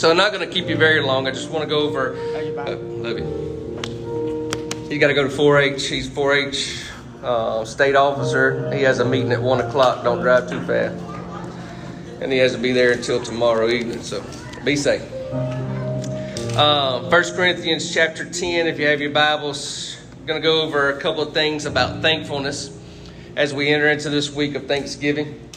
So 0.00 0.10
I'm 0.10 0.16
not 0.16 0.32
going 0.32 0.48
to 0.48 0.50
keep 0.50 0.66
you 0.66 0.78
very 0.78 1.02
long. 1.02 1.26
I 1.26 1.30
just 1.30 1.50
want 1.50 1.62
to 1.62 1.68
go 1.68 1.80
over. 1.80 2.16
Uh, 2.16 2.74
love 2.74 3.18
you. 3.18 4.88
He's 4.88 4.98
got 4.98 5.08
to 5.08 5.14
go 5.14 5.28
to 5.28 5.28
4-H. 5.28 5.88
He's 5.88 6.08
4-H 6.08 6.86
uh, 7.22 7.66
state 7.66 7.94
officer. 7.94 8.72
He 8.72 8.80
has 8.80 9.00
a 9.00 9.04
meeting 9.04 9.30
at 9.30 9.42
one 9.42 9.60
o'clock. 9.60 10.02
Don't 10.02 10.22
drive 10.22 10.48
too 10.48 10.62
fast, 10.62 10.94
and 12.22 12.32
he 12.32 12.38
has 12.38 12.52
to 12.52 12.58
be 12.58 12.72
there 12.72 12.92
until 12.92 13.22
tomorrow 13.22 13.68
evening. 13.68 14.00
So 14.00 14.24
be 14.64 14.74
safe. 14.74 15.02
Uh, 16.56 17.10
First 17.10 17.36
Corinthians 17.36 17.92
chapter 17.92 18.24
10. 18.24 18.68
If 18.68 18.78
you 18.78 18.86
have 18.86 19.02
your 19.02 19.10
Bibles, 19.10 19.98
I'm 20.18 20.24
going 20.24 20.40
to 20.40 20.42
go 20.42 20.62
over 20.62 20.88
a 20.88 20.98
couple 20.98 21.22
of 21.22 21.34
things 21.34 21.66
about 21.66 22.00
thankfulness 22.00 22.74
as 23.36 23.52
we 23.52 23.68
enter 23.68 23.90
into 23.90 24.08
this 24.08 24.30
week 24.30 24.54
of 24.54 24.66
Thanksgiving, 24.66 25.50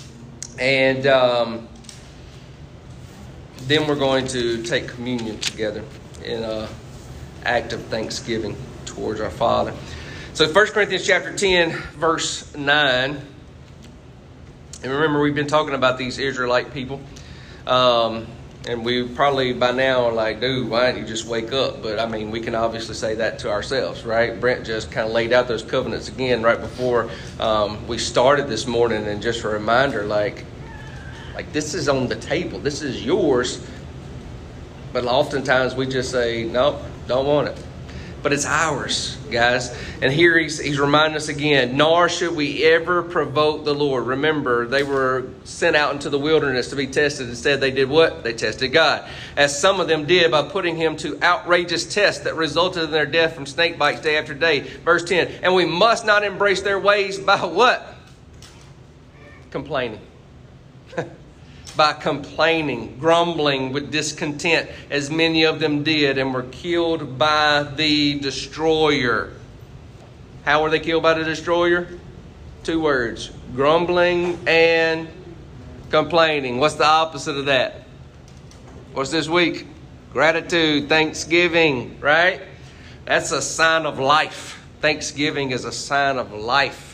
and. 0.60 1.08
Um, 1.08 1.70
then 3.68 3.88
we're 3.88 3.96
going 3.96 4.28
to 4.28 4.64
take 4.64 4.88
communion 4.88 5.40
together 5.40 5.84
in 6.24 6.44
an 6.44 6.68
act 7.46 7.74
of 7.74 7.82
thanksgiving 7.86 8.56
towards 8.86 9.20
our 9.22 9.30
Father. 9.30 9.74
So 10.34 10.52
1 10.52 10.68
Corinthians 10.68 11.06
chapter 11.06 11.36
10, 11.36 11.72
verse 11.72 12.56
9. 12.56 13.22
And 14.84 14.92
remember, 14.92 15.22
we've 15.22 15.36
been 15.36 15.48
talking 15.48 15.76
about 15.76 15.98
these 15.98 16.18
Israelite 16.18 16.74
people. 16.74 17.00
Um, 17.66 18.28
and 18.68 18.86
we 18.86 19.04
probably 19.04 19.54
by 19.54 19.72
now 19.72 20.06
are 20.06 20.14
like, 20.14 20.40
dude, 20.40 20.70
why 20.70 20.92
don't 20.92 21.02
you 21.02 21.06
just 21.06 21.26
wake 21.26 21.52
up? 21.52 21.82
But 21.82 22.00
I 22.00 22.06
mean, 22.06 22.32
we 22.32 22.40
can 22.40 22.56
obviously 22.56 22.96
say 22.96 23.16
that 23.16 23.40
to 23.40 23.52
ourselves, 23.52 24.06
right? 24.06 24.40
Brent 24.40 24.66
just 24.66 24.92
kind 24.92 25.06
of 25.06 25.14
laid 25.14 25.34
out 25.34 25.48
those 25.48 25.64
covenants 25.64 26.08
again 26.08 26.42
right 26.42 26.60
before 26.60 27.10
um, 27.40 27.86
we 27.88 27.98
started 27.98 28.48
this 28.48 28.66
morning. 28.66 29.06
And 29.06 29.22
just 29.22 29.44
a 29.44 29.50
reminder, 29.50 30.06
like, 30.06 30.46
like 31.36 31.52
this 31.52 31.74
is 31.74 31.90
on 31.90 32.08
the 32.08 32.16
table. 32.16 32.60
This 32.60 32.82
is 32.82 33.04
yours. 33.04 33.66
But 34.92 35.06
oftentimes 35.06 35.76
we 35.76 35.88
just 35.88 36.12
say, 36.12 36.44
nope, 36.44 36.80
don't 37.08 37.26
want 37.26 37.48
it. 37.48 37.58
But 38.22 38.32
it's 38.32 38.46
ours, 38.46 39.18
guys. 39.30 39.76
And 40.02 40.14
here 40.14 40.40
he's, 40.40 40.58
he's 40.58 40.80
reminding 40.80 41.18
us 41.18 41.28
again, 41.28 41.76
nor 41.76 42.08
should 42.08 42.34
we 42.34 42.64
ever 42.64 43.04
provoke 43.04 43.66
the 43.66 43.74
Lord. 43.74 44.06
Remember, 44.06 44.66
they 44.66 44.84
were 44.84 45.28
sent 45.44 45.76
out 45.76 45.94
into 45.94 46.10
the 46.10 46.20
wilderness 46.20 46.70
to 46.70 46.78
be 46.78 46.88
tested. 46.88 47.28
Instead, 47.28 47.60
they 47.60 47.72
did 47.72 47.90
what? 47.90 48.24
They 48.24 48.32
tested 48.32 48.72
God. 48.72 49.10
As 49.36 49.60
some 49.60 49.82
of 49.82 49.90
them 49.90 50.06
did 50.06 50.32
by 50.32 50.44
putting 50.44 50.78
him 50.78 50.96
to 50.98 51.22
outrageous 51.22 51.94
tests 51.94 52.24
that 52.24 52.36
resulted 52.36 52.84
in 52.84 52.92
their 52.92 53.06
death 53.06 53.36
from 53.36 53.46
snake 53.46 53.78
bites 53.78 54.00
day 54.00 54.18
after 54.18 54.34
day. 54.34 54.62
Verse 54.62 55.04
10. 55.04 55.28
And 55.44 55.54
we 55.54 55.66
must 55.66 56.06
not 56.06 56.24
embrace 56.24 56.62
their 56.62 56.80
ways 56.80 57.20
by 57.20 57.44
what? 57.44 57.94
Complaining. 59.52 60.00
by 61.76 61.94
complaining, 61.94 62.98
grumbling 63.00 63.74
with 63.74 63.92
discontent, 63.92 64.70
as 64.90 65.10
many 65.10 65.44
of 65.44 65.60
them 65.60 65.84
did, 65.84 66.18
and 66.18 66.34
were 66.34 66.44
killed 66.44 67.18
by 67.18 67.64
the 67.76 68.20
destroyer. 68.20 69.34
How 70.46 70.62
were 70.64 70.70
they 70.70 70.80
killed 70.80 71.04
by 71.04 71.14
the 71.14 71.24
destroyer? 71.24 71.88
Two 72.64 72.82
words 72.82 73.32
grumbling 73.56 74.40
and 74.48 75.08
complaining. 75.90 76.60
What's 76.60 76.76
the 76.76 76.86
opposite 76.88 77.38
of 77.38 77.46
that? 77.46 77.84
What's 78.94 79.12
this 79.12 79.30
week? 79.30 79.68
Gratitude, 80.12 80.90
thanksgiving, 80.90 82.00
right? 82.00 82.42
That's 83.06 83.32
a 83.32 83.42
sign 83.42 83.86
of 83.86 84.00
life. 84.00 84.64
Thanksgiving 84.82 85.52
is 85.52 85.66
a 85.66 85.72
sign 85.72 86.18
of 86.18 86.34
life. 86.34 86.93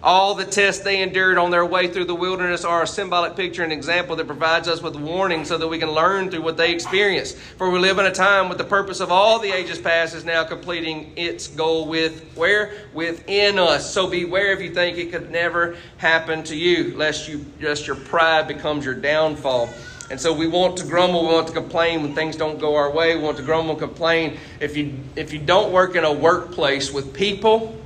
All 0.00 0.36
the 0.36 0.44
tests 0.44 0.84
they 0.84 1.02
endured 1.02 1.38
on 1.38 1.50
their 1.50 1.66
way 1.66 1.88
through 1.88 2.04
the 2.04 2.14
wilderness 2.14 2.64
are 2.64 2.82
a 2.82 2.86
symbolic 2.86 3.34
picture 3.34 3.64
and 3.64 3.72
example 3.72 4.14
that 4.16 4.28
provides 4.28 4.68
us 4.68 4.80
with 4.80 4.94
warning 4.94 5.44
so 5.44 5.58
that 5.58 5.66
we 5.66 5.78
can 5.78 5.90
learn 5.90 6.30
through 6.30 6.42
what 6.42 6.56
they 6.56 6.72
experienced. 6.72 7.36
For 7.36 7.68
we 7.68 7.80
live 7.80 7.98
in 7.98 8.06
a 8.06 8.12
time 8.12 8.48
with 8.48 8.58
the 8.58 8.64
purpose 8.64 9.00
of 9.00 9.10
all 9.10 9.40
the 9.40 9.50
ages 9.50 9.78
past 9.78 10.14
is 10.14 10.24
now 10.24 10.44
completing 10.44 11.12
its 11.16 11.48
goal 11.48 11.88
with 11.88 12.32
where? 12.36 12.74
Within 12.94 13.58
us. 13.58 13.92
So 13.92 14.06
beware 14.06 14.52
if 14.52 14.60
you 14.60 14.72
think 14.72 14.98
it 14.98 15.10
could 15.10 15.32
never 15.32 15.76
happen 15.96 16.44
to 16.44 16.54
you, 16.54 16.96
lest 16.96 17.28
you 17.28 17.44
just 17.60 17.88
your 17.88 17.96
pride 17.96 18.46
becomes 18.46 18.84
your 18.84 18.94
downfall. 18.94 19.68
And 20.10 20.20
so 20.20 20.32
we 20.32 20.46
want 20.46 20.76
to 20.78 20.84
grumble, 20.84 21.26
we 21.26 21.34
want 21.34 21.48
to 21.48 21.52
complain 21.52 22.02
when 22.02 22.14
things 22.14 22.36
don't 22.36 22.58
go 22.58 22.76
our 22.76 22.90
way. 22.90 23.16
We 23.16 23.22
want 23.22 23.36
to 23.38 23.42
grumble 23.42 23.72
and 23.72 23.80
complain. 23.80 24.38
If 24.60 24.76
you 24.76 24.94
if 25.16 25.32
you 25.32 25.38
don't 25.38 25.72
work 25.72 25.96
in 25.96 26.04
a 26.04 26.12
workplace 26.12 26.90
with 26.90 27.12
people, 27.12 27.76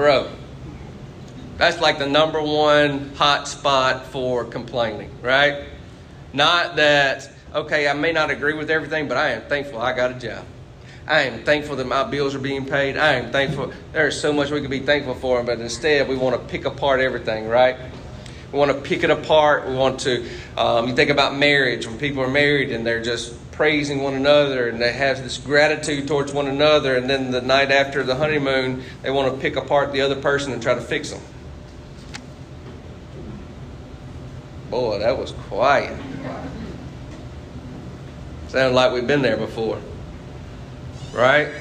bro, 0.00 0.26
that's 1.58 1.78
like 1.78 1.98
the 1.98 2.06
number 2.06 2.40
one 2.40 3.14
hot 3.16 3.46
spot 3.46 4.06
for 4.06 4.46
complaining, 4.46 5.10
right? 5.20 5.64
Not 6.32 6.76
that, 6.76 7.30
okay, 7.54 7.86
I 7.86 7.92
may 7.92 8.10
not 8.10 8.30
agree 8.30 8.54
with 8.54 8.70
everything, 8.70 9.08
but 9.08 9.18
I 9.18 9.32
am 9.32 9.42
thankful 9.42 9.78
I 9.78 9.94
got 9.94 10.12
a 10.12 10.14
job. 10.14 10.46
I 11.06 11.24
am 11.24 11.44
thankful 11.44 11.76
that 11.76 11.86
my 11.86 12.04
bills 12.04 12.34
are 12.34 12.38
being 12.38 12.64
paid. 12.64 12.96
I 12.96 13.16
am 13.16 13.30
thankful. 13.30 13.74
There 13.92 14.08
is 14.08 14.18
so 14.18 14.32
much 14.32 14.50
we 14.50 14.62
could 14.62 14.70
be 14.70 14.80
thankful 14.80 15.16
for, 15.16 15.42
but 15.42 15.60
instead 15.60 16.08
we 16.08 16.16
want 16.16 16.34
to 16.34 16.48
pick 16.48 16.64
apart 16.64 17.00
everything, 17.00 17.46
right? 17.46 17.76
We 18.52 18.58
want 18.58 18.70
to 18.70 18.80
pick 18.80 19.04
it 19.04 19.10
apart. 19.10 19.68
We 19.68 19.74
want 19.74 20.00
to, 20.00 20.26
um, 20.56 20.88
you 20.88 20.94
think 20.94 21.10
about 21.10 21.36
marriage, 21.36 21.86
when 21.86 21.98
people 21.98 22.22
are 22.22 22.30
married 22.30 22.72
and 22.72 22.86
they're 22.86 23.02
just 23.02 23.34
praising 23.60 24.02
one 24.02 24.14
another 24.14 24.70
and 24.70 24.80
they 24.80 24.90
have 24.90 25.22
this 25.22 25.36
gratitude 25.36 26.08
towards 26.08 26.32
one 26.32 26.46
another, 26.46 26.96
and 26.96 27.10
then 27.10 27.30
the 27.30 27.42
night 27.42 27.70
after 27.70 28.02
the 28.02 28.14
honeymoon, 28.14 28.82
they 29.02 29.10
want 29.10 29.30
to 29.30 29.38
pick 29.38 29.54
apart 29.54 29.92
the 29.92 30.00
other 30.00 30.16
person 30.16 30.50
and 30.54 30.62
try 30.62 30.72
to 30.72 30.80
fix 30.80 31.10
them. 31.10 31.20
Boy, 34.70 35.00
that 35.00 35.18
was 35.18 35.32
quiet. 35.32 35.94
Sounded 38.48 38.74
like 38.74 38.94
we've 38.94 39.06
been 39.06 39.20
there 39.20 39.36
before. 39.36 39.78
Right? 41.12 41.52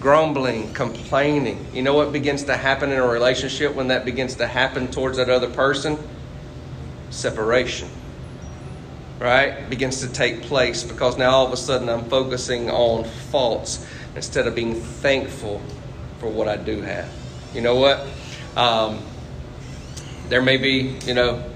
grumbling, 0.00 0.74
complaining. 0.74 1.64
You 1.72 1.82
know 1.82 1.94
what 1.94 2.12
begins 2.12 2.42
to 2.46 2.56
happen 2.56 2.90
in 2.90 2.98
a 2.98 3.06
relationship 3.06 3.76
when 3.76 3.86
that 3.86 4.04
begins 4.04 4.34
to 4.34 4.48
happen 4.48 4.88
towards 4.88 5.18
that 5.18 5.30
other 5.30 5.48
person? 5.48 5.96
Separation. 7.10 7.88
Right? 9.22 9.70
Begins 9.70 10.00
to 10.00 10.08
take 10.08 10.42
place 10.42 10.82
because 10.82 11.16
now 11.16 11.30
all 11.30 11.46
of 11.46 11.52
a 11.52 11.56
sudden 11.56 11.88
I'm 11.88 12.06
focusing 12.06 12.68
on 12.68 13.04
faults 13.04 13.86
instead 14.16 14.48
of 14.48 14.56
being 14.56 14.74
thankful 14.74 15.62
for 16.18 16.28
what 16.28 16.48
I 16.48 16.56
do 16.56 16.80
have. 16.82 17.08
You 17.54 17.60
know 17.60 17.76
what? 17.76 18.04
Um, 18.56 18.98
there 20.28 20.42
may 20.42 20.56
be, 20.56 20.98
you 21.04 21.14
know, 21.14 21.48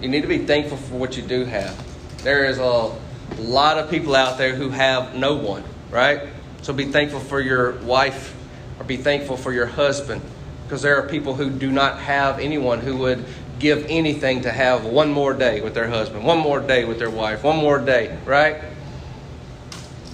you 0.00 0.08
need 0.08 0.22
to 0.22 0.28
be 0.28 0.38
thankful 0.38 0.76
for 0.76 0.94
what 0.94 1.16
you 1.16 1.22
do 1.24 1.44
have. 1.44 1.76
There 2.22 2.44
is 2.44 2.58
a 2.58 2.94
lot 3.38 3.78
of 3.78 3.90
people 3.90 4.14
out 4.14 4.38
there 4.38 4.54
who 4.54 4.70
have 4.70 5.16
no 5.16 5.34
one, 5.34 5.64
right? 5.90 6.28
So 6.62 6.72
be 6.72 6.84
thankful 6.84 7.20
for 7.20 7.40
your 7.40 7.72
wife 7.80 8.36
or 8.78 8.84
be 8.84 8.96
thankful 8.96 9.36
for 9.36 9.52
your 9.52 9.66
husband 9.66 10.22
because 10.64 10.82
there 10.82 10.96
are 10.96 11.08
people 11.08 11.34
who 11.34 11.50
do 11.50 11.70
not 11.70 11.98
have 12.00 12.38
anyone 12.38 12.80
who 12.80 12.96
would 12.98 13.24
give 13.58 13.86
anything 13.88 14.42
to 14.42 14.52
have 14.52 14.84
one 14.84 15.10
more 15.10 15.34
day 15.34 15.60
with 15.60 15.74
their 15.74 15.88
husband, 15.88 16.24
one 16.24 16.38
more 16.38 16.60
day 16.60 16.84
with 16.84 16.98
their 16.98 17.10
wife, 17.10 17.42
one 17.42 17.56
more 17.56 17.78
day, 17.78 18.16
right? 18.24 18.62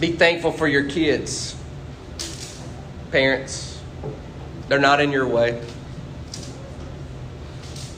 Be 0.01 0.13
thankful 0.13 0.53
for 0.53 0.67
your 0.67 0.89
kids. 0.89 1.57
Parents, 3.11 3.81
they're 4.69 4.79
not 4.79 5.01
in 5.01 5.13
your 5.13 5.27
way. 5.27 5.61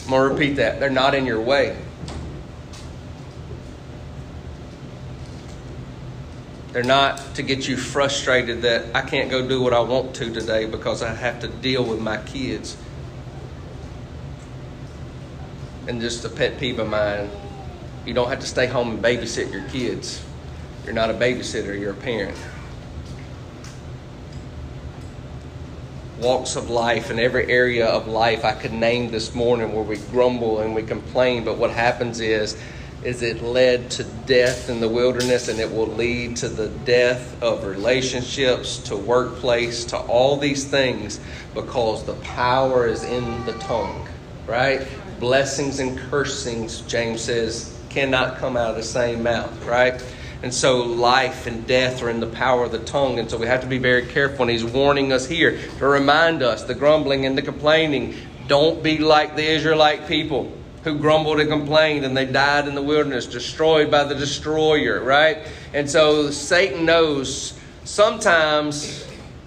I'm 0.04 0.10
going 0.10 0.28
to 0.28 0.34
repeat 0.34 0.56
that. 0.56 0.78
They're 0.78 0.90
not 0.90 1.14
in 1.14 1.26
your 1.26 1.40
way. 1.40 1.76
They're 6.72 6.84
not 6.84 7.34
to 7.36 7.42
get 7.42 7.66
you 7.66 7.76
frustrated 7.76 8.62
that 8.62 8.94
I 8.94 9.00
can't 9.00 9.30
go 9.30 9.48
do 9.48 9.62
what 9.62 9.72
I 9.72 9.80
want 9.80 10.14
to 10.16 10.30
today 10.30 10.66
because 10.66 11.02
I 11.02 11.14
have 11.14 11.40
to 11.40 11.48
deal 11.48 11.82
with 11.82 12.00
my 12.00 12.18
kids. 12.18 12.76
And 15.88 16.00
just 16.00 16.24
a 16.24 16.28
pet 16.28 16.58
peeve 16.58 16.78
of 16.78 16.88
mine 16.88 17.30
you 18.06 18.14
don't 18.14 18.28
have 18.28 18.40
to 18.40 18.46
stay 18.46 18.66
home 18.66 18.90
and 18.90 19.02
babysit 19.02 19.52
your 19.52 19.64
kids. 19.68 20.22
You're 20.84 20.94
not 20.94 21.10
a 21.10 21.14
babysitter, 21.14 21.78
you're 21.78 21.90
a 21.90 21.94
parent. 21.94 22.38
Walks 26.20 26.54
of 26.54 26.70
life 26.70 27.10
and 27.10 27.18
every 27.18 27.50
area 27.50 27.86
of 27.86 28.06
life 28.06 28.44
I 28.44 28.52
could 28.52 28.72
name 28.72 29.10
this 29.10 29.34
morning 29.34 29.74
where 29.74 29.82
we 29.82 29.96
grumble 29.96 30.60
and 30.60 30.74
we 30.74 30.84
complain, 30.84 31.44
but 31.44 31.58
what 31.58 31.70
happens 31.72 32.20
is 32.20 32.56
is 33.02 33.22
it 33.22 33.42
led 33.42 33.90
to 33.90 34.02
death 34.26 34.70
in 34.70 34.80
the 34.80 34.88
wilderness 34.88 35.48
and 35.48 35.60
it 35.60 35.70
will 35.70 35.86
lead 35.86 36.34
to 36.34 36.48
the 36.48 36.68
death 36.84 37.40
of 37.42 37.64
relationships, 37.64 38.78
to 38.78 38.96
workplace, 38.96 39.84
to 39.84 39.96
all 39.96 40.36
these 40.36 40.64
things 40.64 41.20
because 41.54 42.04
the 42.04 42.14
power 42.14 42.86
is 42.86 43.04
in 43.04 43.44
the 43.44 43.52
tongue, 43.54 44.08
right? 44.46 44.88
Blessings 45.18 45.78
and 45.78 45.98
cursings, 45.98 46.82
James 46.82 47.22
says, 47.22 47.78
cannot 47.88 48.38
come 48.38 48.56
out 48.56 48.70
of 48.70 48.76
the 48.76 48.82
same 48.82 49.22
mouth, 49.22 49.64
right? 49.64 50.02
And 50.42 50.52
so 50.52 50.82
life 50.82 51.46
and 51.46 51.66
death 51.66 52.02
are 52.02 52.10
in 52.10 52.20
the 52.20 52.26
power 52.26 52.64
of 52.64 52.72
the 52.72 52.80
tongue. 52.80 53.18
And 53.18 53.30
so 53.30 53.38
we 53.38 53.46
have 53.46 53.62
to 53.62 53.66
be 53.66 53.78
very 53.78 54.06
careful. 54.06 54.42
And 54.42 54.50
he's 54.50 54.64
warning 54.64 55.12
us 55.12 55.26
here 55.26 55.58
to 55.78 55.86
remind 55.86 56.42
us 56.42 56.64
the 56.64 56.74
grumbling 56.74 57.24
and 57.24 57.36
the 57.36 57.42
complaining. 57.42 58.14
Don't 58.46 58.82
be 58.82 58.98
like 58.98 59.34
the 59.34 59.46
Israelite 59.46 60.06
people 60.06 60.52
who 60.84 60.98
grumbled 60.98 61.40
and 61.40 61.48
complained 61.48 62.04
and 62.04 62.16
they 62.16 62.26
died 62.26 62.68
in 62.68 62.74
the 62.74 62.82
wilderness, 62.82 63.26
destroyed 63.26 63.90
by 63.90 64.04
the 64.04 64.14
destroyer, 64.14 65.02
right? 65.02 65.38
And 65.72 65.90
so 65.90 66.30
Satan 66.30 66.84
knows 66.84 67.58
sometimes 67.84 69.05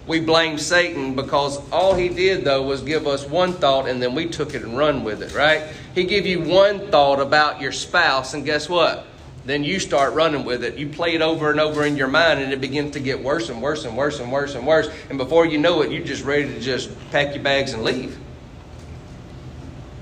we 0.10 0.20
blame 0.20 0.58
Satan 0.58 1.14
because 1.14 1.62
all 1.70 1.94
he 1.94 2.10
did 2.10 2.44
though 2.44 2.64
was 2.64 2.82
give 2.82 3.06
us 3.06 3.28
one 3.28 3.54
thought 3.54 3.88
and 3.88 4.02
then 4.02 4.16
we 4.16 4.26
took 4.26 4.56
it 4.56 4.64
and 4.64 4.76
run 4.76 5.04
with 5.04 5.22
it, 5.22 5.36
right? 5.36 5.62
He 5.94 6.04
give 6.04 6.26
you 6.26 6.42
one 6.42 6.90
thought 6.90 7.20
about 7.20 7.62
your 7.62 7.72
spouse 7.72 8.34
and 8.34 8.44
guess 8.44 8.68
what? 8.68 9.06
Then 9.46 9.64
you 9.64 9.80
start 9.80 10.16
running 10.16 10.46
with 10.46 10.64
it. 10.64 10.78
You 10.78 10.90
play 10.90 11.14
it 11.14 11.22
over 11.22 11.52
and 11.52 11.60
over 11.60 11.86
in 11.86 11.96
your 11.96 12.08
mind 12.08 12.40
and 12.42 12.52
it 12.52 12.60
begins 12.60 12.94
to 12.94 13.00
get 13.00 13.24
worse 13.24 13.50
and 13.50 13.62
worse 13.62 13.86
and 13.86 13.96
worse 13.96 14.20
and 14.20 14.32
worse 14.32 14.56
and 14.56 14.66
worse. 14.66 14.90
And 15.10 15.20
before 15.20 15.46
you 15.46 15.60
know 15.60 15.84
it, 15.84 15.92
you're 15.92 16.04
just 16.04 16.24
ready 16.24 16.56
to 16.56 16.60
just 16.60 16.90
pack 17.12 17.36
your 17.36 17.44
bags 17.44 17.74
and 17.74 17.84
leave. 17.84 18.18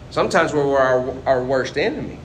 Sometimes 0.09 0.53
we're 0.53 0.77
our, 0.77 1.13
our 1.25 1.43
worst 1.43 1.77
enemy 1.77 2.17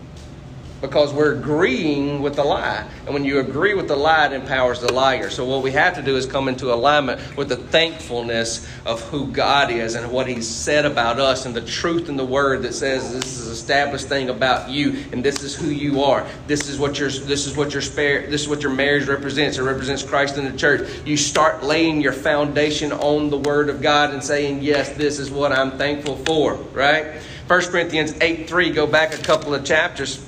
because 0.83 1.15
we're 1.15 1.35
agreeing 1.37 2.21
with 2.21 2.35
the 2.35 2.45
lie. 2.45 2.87
And 3.07 3.15
when 3.15 3.25
you 3.25 3.39
agree 3.39 3.73
with 3.73 3.87
the 3.89 3.97
lie, 3.97 4.27
it 4.27 4.33
empowers 4.33 4.81
the 4.81 4.93
liar. 4.93 5.31
So, 5.31 5.45
what 5.45 5.63
we 5.63 5.71
have 5.71 5.95
to 5.95 6.03
do 6.03 6.17
is 6.17 6.27
come 6.27 6.49
into 6.49 6.75
alignment 6.75 7.37
with 7.37 7.49
the 7.49 7.57
thankfulness 7.57 8.69
of 8.85 9.01
who 9.09 9.29
God 9.29 9.71
is 9.71 9.95
and 9.95 10.11
what 10.11 10.27
He's 10.27 10.49
said 10.49 10.85
about 10.85 11.21
us 11.21 11.47
and 11.47 11.55
the 11.55 11.65
truth 11.65 12.09
in 12.09 12.17
the 12.17 12.25
Word 12.25 12.63
that 12.63 12.75
says 12.75 13.13
this 13.13 13.39
is 13.39 13.47
established 13.47 14.09
thing 14.09 14.29
about 14.29 14.69
you 14.69 15.05
and 15.13 15.25
this 15.25 15.45
is 15.45 15.55
who 15.55 15.69
you 15.69 16.03
are. 16.03 16.27
This 16.49 16.69
is 16.69 16.79
what 16.79 16.99
your 16.99 17.09
this 17.09 17.47
is 17.47 17.57
what 17.57 17.73
your 17.73 17.83
spare 17.83 18.29
this 18.29 18.43
is 18.43 18.49
what 18.49 18.63
your 18.63 18.73
marriage 18.73 19.07
represents. 19.07 19.59
It 19.59 19.63
represents 19.63 20.03
Christ 20.03 20.37
in 20.37 20.45
the 20.45 20.59
church. 20.59 20.91
You 21.07 21.17
start 21.17 21.63
laying 21.63 22.01
your 22.01 22.13
foundation 22.13 22.93
on 22.93 23.31
the 23.31 23.39
Word 23.39 23.69
of 23.69 23.81
God 23.81 24.13
and 24.13 24.23
saying, 24.23 24.63
Yes, 24.63 24.91
this 24.97 25.21
is 25.21 25.31
what 25.31 25.53
I'm 25.53 25.79
thankful 25.79 26.17
for, 26.17 26.55
right? 26.73 27.23
1 27.47 27.61
Corinthians 27.67 28.15
8 28.21 28.49
3, 28.49 28.71
go 28.71 28.87
back 28.89 29.15
a 29.15 29.23
couple 29.23 29.55
of 29.55 29.65
chapters. 29.65 30.25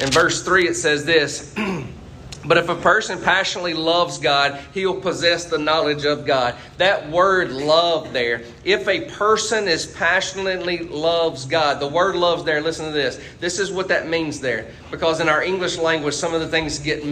In 0.00 0.10
verse 0.10 0.42
3, 0.42 0.68
it 0.68 0.74
says 0.74 1.04
this 1.04 1.54
But 2.44 2.56
if 2.56 2.68
a 2.68 2.76
person 2.76 3.20
passionately 3.20 3.74
loves 3.74 4.16
God, 4.16 4.58
he'll 4.72 5.00
possess 5.00 5.44
the 5.44 5.58
knowledge 5.58 6.06
of 6.06 6.24
God. 6.24 6.54
That 6.78 7.10
word 7.10 7.50
love 7.50 8.12
there, 8.12 8.42
if 8.64 8.88
a 8.88 9.02
person 9.10 9.68
is 9.68 9.86
passionately 9.86 10.78
loves 10.78 11.44
God, 11.44 11.78
the 11.78 11.88
word 11.88 12.14
loves 12.16 12.44
there, 12.44 12.62
listen 12.62 12.86
to 12.86 12.92
this. 12.92 13.20
This 13.38 13.58
is 13.58 13.70
what 13.70 13.88
that 13.88 14.08
means 14.08 14.40
there. 14.40 14.70
Because 14.90 15.20
in 15.20 15.28
our 15.28 15.42
English 15.42 15.76
language, 15.76 16.14
some 16.14 16.32
of 16.32 16.40
the 16.40 16.48
things 16.48 16.78
get 16.78 17.04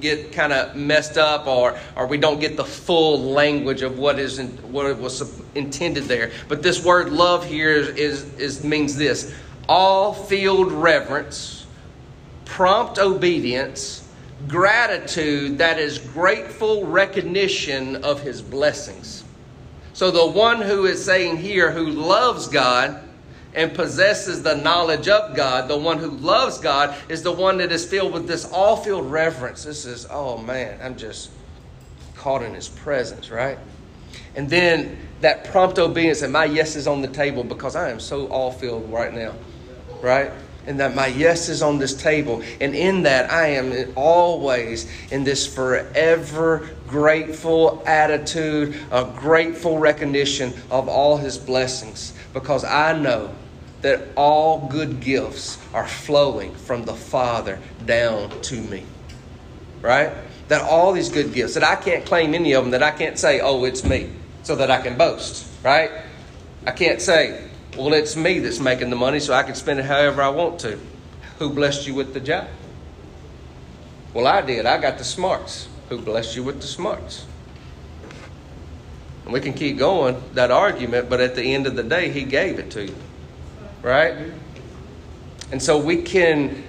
get 0.00 0.32
kind 0.32 0.52
of 0.52 0.76
messed 0.76 1.16
up 1.16 1.46
or, 1.46 1.78
or 1.96 2.06
we 2.06 2.18
don't 2.18 2.38
get 2.38 2.58
the 2.58 2.64
full 2.64 3.22
language 3.22 3.80
of 3.80 3.98
what 3.98 4.18
is 4.18 4.38
in, 4.38 4.48
what 4.70 4.98
was 4.98 5.40
intended 5.54 6.04
there. 6.04 6.30
But 6.46 6.62
this 6.62 6.84
word 6.84 7.10
love 7.10 7.46
here 7.46 7.70
is, 7.70 7.88
is, 7.96 8.34
is 8.34 8.64
means 8.64 8.96
this 8.96 9.34
all 9.66 10.12
field 10.12 10.72
reverence 10.72 11.53
prompt 12.44 12.98
obedience, 12.98 14.06
gratitude 14.48 15.58
that 15.58 15.78
is 15.78 15.98
grateful 15.98 16.86
recognition 16.86 17.96
of 18.04 18.20
his 18.22 18.42
blessings. 18.42 19.24
So 19.92 20.10
the 20.10 20.26
one 20.26 20.60
who 20.60 20.86
is 20.86 21.04
saying 21.04 21.38
here, 21.38 21.70
who 21.70 21.86
loves 21.86 22.48
God 22.48 23.00
and 23.54 23.72
possesses 23.72 24.42
the 24.42 24.56
knowledge 24.56 25.08
of 25.08 25.36
God, 25.36 25.68
the 25.68 25.78
one 25.78 25.98
who 25.98 26.10
loves 26.10 26.58
God, 26.58 26.96
is 27.08 27.22
the 27.22 27.32
one 27.32 27.58
that 27.58 27.70
is 27.70 27.84
filled 27.84 28.12
with 28.12 28.26
this 28.26 28.44
all 28.44 28.76
filled 28.76 29.10
reverence. 29.10 29.64
This 29.64 29.86
is, 29.86 30.06
oh 30.10 30.38
man, 30.38 30.80
I'm 30.82 30.96
just 30.96 31.30
caught 32.16 32.42
in 32.42 32.54
his 32.54 32.68
presence, 32.68 33.30
right? 33.30 33.58
And 34.34 34.50
then 34.50 34.98
that 35.20 35.44
prompt 35.44 35.78
obedience 35.78 36.22
and 36.22 36.32
my 36.32 36.44
yes 36.44 36.74
is 36.74 36.88
on 36.88 37.00
the 37.00 37.08
table 37.08 37.44
because 37.44 37.76
I 37.76 37.90
am 37.90 38.00
so 38.00 38.26
all 38.26 38.50
filled 38.50 38.90
right 38.92 39.14
now, 39.14 39.34
right? 40.02 40.32
And 40.66 40.80
that 40.80 40.94
my 40.94 41.08
yes 41.08 41.48
is 41.48 41.62
on 41.62 41.78
this 41.78 41.94
table. 41.94 42.42
And 42.60 42.74
in 42.74 43.02
that, 43.04 43.30
I 43.30 43.48
am 43.48 43.92
always 43.96 44.90
in 45.10 45.24
this 45.24 45.52
forever 45.52 46.68
grateful 46.86 47.82
attitude, 47.86 48.76
a 48.90 49.04
grateful 49.16 49.78
recognition 49.78 50.52
of 50.70 50.88
all 50.88 51.16
His 51.16 51.38
blessings, 51.38 52.12
because 52.32 52.64
I 52.64 52.98
know 52.98 53.34
that 53.82 54.08
all 54.16 54.66
good 54.68 55.00
gifts 55.00 55.58
are 55.74 55.86
flowing 55.86 56.54
from 56.54 56.84
the 56.84 56.94
Father 56.94 57.58
down 57.84 58.30
to 58.42 58.60
me. 58.60 58.84
Right? 59.82 60.12
That 60.48 60.62
all 60.62 60.92
these 60.92 61.10
good 61.10 61.34
gifts, 61.34 61.54
that 61.54 61.64
I 61.64 61.76
can't 61.76 62.06
claim 62.06 62.34
any 62.34 62.52
of 62.52 62.64
them, 62.64 62.70
that 62.70 62.82
I 62.82 62.90
can't 62.90 63.18
say, 63.18 63.40
oh, 63.40 63.64
it's 63.64 63.84
me, 63.84 64.10
so 64.42 64.56
that 64.56 64.70
I 64.70 64.80
can 64.80 64.96
boast. 64.96 65.46
Right? 65.62 65.90
I 66.66 66.70
can't 66.70 67.02
say, 67.02 67.50
well, 67.76 67.92
it's 67.92 68.16
me 68.16 68.38
that's 68.38 68.60
making 68.60 68.90
the 68.90 68.96
money, 68.96 69.20
so 69.20 69.34
I 69.34 69.42
can 69.42 69.54
spend 69.54 69.80
it 69.80 69.84
however 69.84 70.22
I 70.22 70.28
want 70.28 70.60
to. 70.60 70.78
Who 71.38 71.50
blessed 71.50 71.86
you 71.86 71.94
with 71.94 72.14
the 72.14 72.20
job? 72.20 72.48
Well, 74.12 74.26
I 74.26 74.42
did. 74.42 74.64
I 74.66 74.78
got 74.78 74.98
the 74.98 75.04
smarts. 75.04 75.68
Who 75.88 76.00
blessed 76.00 76.36
you 76.36 76.44
with 76.44 76.60
the 76.60 76.66
smarts? 76.66 77.26
And 79.24 79.32
we 79.32 79.40
can 79.40 79.54
keep 79.54 79.78
going 79.78 80.22
that 80.34 80.50
argument, 80.50 81.10
but 81.10 81.20
at 81.20 81.34
the 81.34 81.54
end 81.54 81.66
of 81.66 81.74
the 81.74 81.82
day, 81.82 82.10
he 82.10 82.22
gave 82.24 82.58
it 82.58 82.70
to 82.72 82.84
you. 82.84 82.94
Right? 83.82 84.32
And 85.50 85.62
so 85.62 85.78
we 85.78 86.02
can 86.02 86.64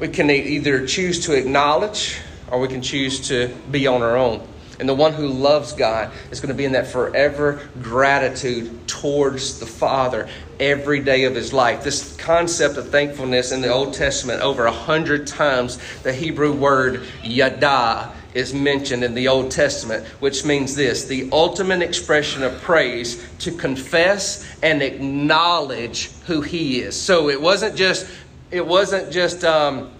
we 0.00 0.08
can 0.08 0.30
either 0.30 0.86
choose 0.86 1.24
to 1.26 1.34
acknowledge 1.34 2.18
or 2.50 2.58
we 2.60 2.68
can 2.68 2.82
choose 2.82 3.28
to 3.28 3.54
be 3.70 3.86
on 3.86 4.02
our 4.02 4.16
own. 4.16 4.46
And 4.80 4.88
the 4.88 4.94
one 4.94 5.12
who 5.12 5.28
loves 5.28 5.72
God 5.72 6.12
is 6.30 6.40
going 6.40 6.48
to 6.48 6.54
be 6.54 6.64
in 6.64 6.72
that 6.72 6.86
forever 6.86 7.60
gratitude 7.80 8.86
towards 8.88 9.60
the 9.60 9.66
Father 9.66 10.28
every 10.58 11.00
day 11.00 11.24
of 11.24 11.34
his 11.34 11.52
life. 11.52 11.84
This 11.84 12.16
concept 12.16 12.76
of 12.76 12.90
thankfulness 12.90 13.52
in 13.52 13.60
the 13.60 13.72
Old 13.72 13.94
Testament, 13.94 14.42
over 14.42 14.66
a 14.66 14.72
hundred 14.72 15.26
times, 15.26 15.78
the 16.02 16.12
Hebrew 16.12 16.52
word 16.52 17.04
yada 17.22 18.12
is 18.34 18.52
mentioned 18.52 19.04
in 19.04 19.14
the 19.14 19.28
Old 19.28 19.50
Testament, 19.50 20.04
which 20.18 20.44
means 20.44 20.74
this 20.74 21.04
the 21.04 21.28
ultimate 21.32 21.82
expression 21.82 22.42
of 22.42 22.60
praise 22.60 23.24
to 23.38 23.52
confess 23.52 24.44
and 24.62 24.82
acknowledge 24.82 26.10
who 26.26 26.40
he 26.40 26.80
is. 26.80 27.00
So 27.00 27.28
it 27.28 27.40
wasn't 27.40 27.76
just, 27.76 28.06
it 28.50 28.66
wasn't 28.66 29.12
just, 29.12 29.44
um, 29.44 29.93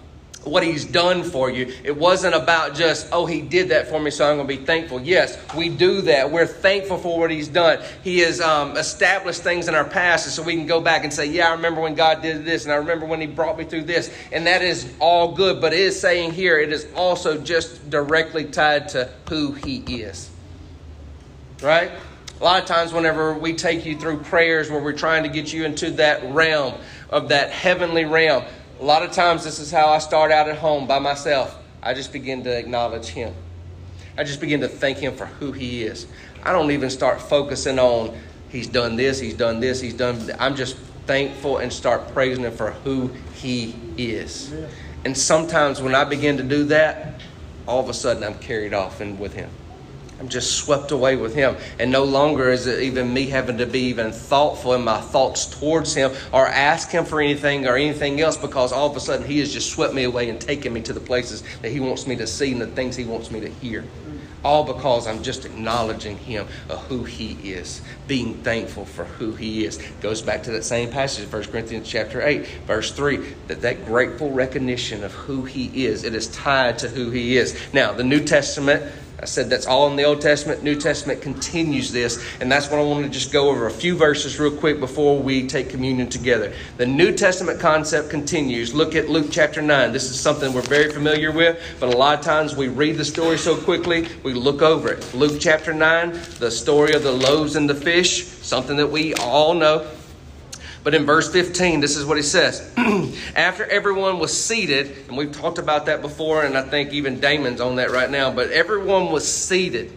what 0.45 0.63
he's 0.63 0.85
done 0.85 1.23
for 1.23 1.49
you. 1.49 1.73
It 1.83 1.97
wasn't 1.97 2.35
about 2.35 2.75
just, 2.75 3.09
oh, 3.11 3.25
he 3.25 3.41
did 3.41 3.69
that 3.69 3.87
for 3.87 3.99
me, 3.99 4.11
so 4.11 4.29
I'm 4.29 4.37
going 4.37 4.47
to 4.47 4.57
be 4.57 4.63
thankful. 4.63 5.01
Yes, 5.01 5.37
we 5.55 5.69
do 5.69 6.01
that. 6.03 6.31
We're 6.31 6.45
thankful 6.45 6.97
for 6.97 7.19
what 7.19 7.31
he's 7.31 7.47
done. 7.47 7.83
He 8.03 8.19
has 8.19 8.39
um, 8.39 8.77
established 8.77 9.41
things 9.41 9.67
in 9.67 9.75
our 9.75 9.83
past, 9.83 10.33
so 10.33 10.43
we 10.43 10.55
can 10.55 10.67
go 10.67 10.79
back 10.79 11.03
and 11.03 11.11
say, 11.11 11.25
yeah, 11.25 11.49
I 11.49 11.53
remember 11.53 11.81
when 11.81 11.95
God 11.95 12.21
did 12.21 12.45
this, 12.45 12.63
and 12.63 12.71
I 12.71 12.77
remember 12.77 13.07
when 13.07 13.19
he 13.19 13.27
brought 13.27 13.57
me 13.57 13.65
through 13.65 13.83
this. 13.83 14.15
And 14.31 14.45
that 14.45 14.61
is 14.61 14.93
all 14.99 15.33
good, 15.33 15.59
but 15.59 15.73
it 15.73 15.79
is 15.79 15.99
saying 15.99 16.33
here, 16.33 16.59
it 16.59 16.71
is 16.71 16.87
also 16.95 17.41
just 17.41 17.89
directly 17.89 18.45
tied 18.45 18.89
to 18.89 19.09
who 19.29 19.53
he 19.53 19.77
is. 20.01 20.29
Right? 21.61 21.91
A 22.39 22.43
lot 22.43 22.61
of 22.61 22.67
times, 22.67 22.93
whenever 22.93 23.33
we 23.33 23.53
take 23.53 23.85
you 23.85 23.97
through 23.97 24.19
prayers 24.19 24.69
where 24.69 24.83
we're 24.83 24.93
trying 24.93 25.23
to 25.23 25.29
get 25.29 25.51
you 25.51 25.65
into 25.65 25.91
that 25.91 26.33
realm 26.33 26.75
of 27.09 27.29
that 27.29 27.49
heavenly 27.49 28.03
realm, 28.03 28.43
a 28.79 28.83
lot 28.83 29.03
of 29.03 29.11
times, 29.11 29.43
this 29.43 29.59
is 29.59 29.71
how 29.71 29.87
I 29.89 29.99
start 29.99 30.31
out 30.31 30.49
at 30.49 30.57
home 30.57 30.87
by 30.87 30.99
myself. 30.99 31.57
I 31.81 31.93
just 31.93 32.11
begin 32.11 32.43
to 32.43 32.57
acknowledge 32.57 33.07
Him. 33.07 33.33
I 34.17 34.23
just 34.23 34.41
begin 34.41 34.61
to 34.61 34.67
thank 34.67 34.97
Him 34.97 35.15
for 35.15 35.25
who 35.25 35.51
He 35.51 35.83
is. 35.83 36.07
I 36.43 36.51
don't 36.51 36.71
even 36.71 36.89
start 36.89 37.21
focusing 37.21 37.79
on 37.79 38.17
He's 38.49 38.67
done 38.67 38.95
this, 38.95 39.19
He's 39.19 39.33
done 39.33 39.59
this, 39.59 39.81
He's 39.81 39.93
done. 39.93 40.31
I'm 40.39 40.55
just 40.55 40.77
thankful 41.07 41.57
and 41.57 41.71
start 41.71 42.13
praising 42.13 42.43
Him 42.43 42.53
for 42.53 42.71
who 42.71 43.11
He 43.35 43.75
is. 43.97 44.53
And 45.05 45.17
sometimes 45.17 45.81
when 45.81 45.95
I 45.95 46.03
begin 46.03 46.37
to 46.37 46.43
do 46.43 46.65
that, 46.65 47.21
all 47.67 47.79
of 47.79 47.89
a 47.89 47.93
sudden 47.93 48.23
I'm 48.23 48.35
carried 48.39 48.73
off 48.73 49.01
and 49.01 49.19
with 49.19 49.33
Him. 49.33 49.49
I'm 50.19 50.29
just 50.29 50.57
swept 50.57 50.91
away 50.91 51.17
with 51.17 51.35
Him. 51.35 51.57
And 51.77 51.91
no 51.91 52.03
longer 52.03 52.49
is 52.49 52.67
it 52.67 52.81
even 52.81 53.13
me 53.13 53.27
having 53.27 53.57
to 53.57 53.65
be 53.65 53.81
even 53.81 54.11
thoughtful 54.11 54.73
in 54.73 54.83
my 54.83 55.01
thoughts 55.01 55.45
towards 55.45 55.93
Him 55.93 56.11
or 56.31 56.47
ask 56.47 56.89
Him 56.89 57.05
for 57.05 57.19
anything 57.19 57.67
or 57.67 57.75
anything 57.75 58.21
else 58.21 58.37
because 58.37 58.71
all 58.71 58.89
of 58.89 58.95
a 58.95 58.99
sudden 58.99 59.27
He 59.27 59.39
has 59.39 59.51
just 59.51 59.71
swept 59.71 59.93
me 59.93 60.03
away 60.03 60.29
and 60.29 60.39
taken 60.39 60.71
me 60.71 60.81
to 60.83 60.93
the 60.93 60.99
places 60.99 61.43
that 61.61 61.71
He 61.71 61.79
wants 61.79 62.07
me 62.07 62.15
to 62.15 62.27
see 62.27 62.51
and 62.53 62.61
the 62.61 62.67
things 62.67 62.95
He 62.95 63.03
wants 63.03 63.29
me 63.29 63.41
to 63.41 63.49
hear. 63.49 63.83
All 64.43 64.63
because 64.63 65.07
I'm 65.07 65.23
just 65.23 65.43
acknowledging 65.43 66.17
Him 66.17 66.47
of 66.69 66.77
who 66.85 67.03
He 67.03 67.51
is, 67.51 67.81
being 68.07 68.35
thankful 68.35 68.85
for 68.85 69.03
who 69.03 69.33
He 69.33 69.65
is. 69.65 69.81
Goes 70.01 70.21
back 70.21 70.43
to 70.43 70.51
that 70.51 70.63
same 70.63 70.91
passage, 70.91 71.29
1 71.29 71.45
Corinthians 71.45 71.89
chapter 71.89 72.21
8, 72.21 72.45
verse 72.67 72.91
3, 72.91 73.17
that 73.47 73.61
that 73.61 73.85
grateful 73.85 74.31
recognition 74.31 75.03
of 75.03 75.13
who 75.13 75.45
He 75.45 75.87
is, 75.87 76.03
it 76.03 76.13
is 76.13 76.27
tied 76.27 76.77
to 76.79 76.89
who 76.89 77.09
He 77.09 77.37
is. 77.37 77.59
Now, 77.73 77.91
the 77.91 78.03
New 78.03 78.23
Testament 78.23 78.83
I 79.21 79.25
said 79.25 79.49
that's 79.49 79.65
all 79.65 79.87
in 79.89 79.95
the 79.95 80.03
Old 80.03 80.19
Testament. 80.19 80.61
New 80.61 80.75
Testament 80.75 81.21
continues 81.21 81.91
this, 81.91 82.23
and 82.41 82.51
that's 82.51 82.69
what 82.69 82.79
I 82.79 82.83
want 82.83 83.05
to 83.05 83.09
just 83.09 83.31
go 83.31 83.49
over 83.49 83.65
a 83.67 83.71
few 83.71 83.95
verses 83.95 84.39
real 84.39 84.55
quick 84.55 84.79
before 84.79 85.17
we 85.17 85.47
take 85.47 85.69
communion 85.69 86.09
together. 86.09 86.53
The 86.77 86.85
New 86.85 87.13
Testament 87.13 87.59
concept 87.59 88.09
continues. 88.09 88.73
Look 88.73 88.93
at 88.93 89.09
Luke 89.09 89.27
chapter 89.31 89.61
9. 89.61 89.93
This 89.93 90.09
is 90.09 90.19
something 90.19 90.53
we're 90.53 90.61
very 90.63 90.91
familiar 90.91 91.31
with, 91.31 91.61
but 91.79 91.93
a 91.93 91.97
lot 91.97 92.19
of 92.19 92.25
times 92.25 92.55
we 92.55 92.67
read 92.67 92.97
the 92.97 93.05
story 93.05 93.37
so 93.37 93.55
quickly, 93.55 94.09
we 94.23 94.33
look 94.33 94.61
over 94.61 94.91
it. 94.91 95.13
Luke 95.13 95.37
chapter 95.39 95.73
9, 95.73 96.11
the 96.39 96.51
story 96.51 96.93
of 96.93 97.03
the 97.03 97.11
loaves 97.11 97.55
and 97.55 97.69
the 97.69 97.75
fish, 97.75 98.25
something 98.25 98.75
that 98.75 98.87
we 98.87 99.13
all 99.15 99.53
know. 99.53 99.87
But 100.85 100.93
in 100.93 101.03
verse 101.03 101.31
15, 101.31 101.79
this 101.79 101.97
is 101.97 102.05
what 102.05 102.15
he 102.15 102.21
says. 102.21 102.61
After 103.35 103.65
everyone 103.65 104.19
was 104.19 104.39
seated, 104.39 104.95
and 105.07 105.17
we've 105.17 105.31
talked 105.31 105.57
about 105.57 105.87
that 105.87 106.03
before, 106.03 106.43
and 106.43 106.55
I 106.55 106.61
think 106.61 106.93
even 106.93 107.19
Damon's 107.19 107.59
on 107.59 107.77
that 107.77 107.89
right 107.89 108.07
now, 108.07 108.31
but 108.31 108.51
everyone 108.51 109.11
was 109.11 109.27
seated. 109.27 109.91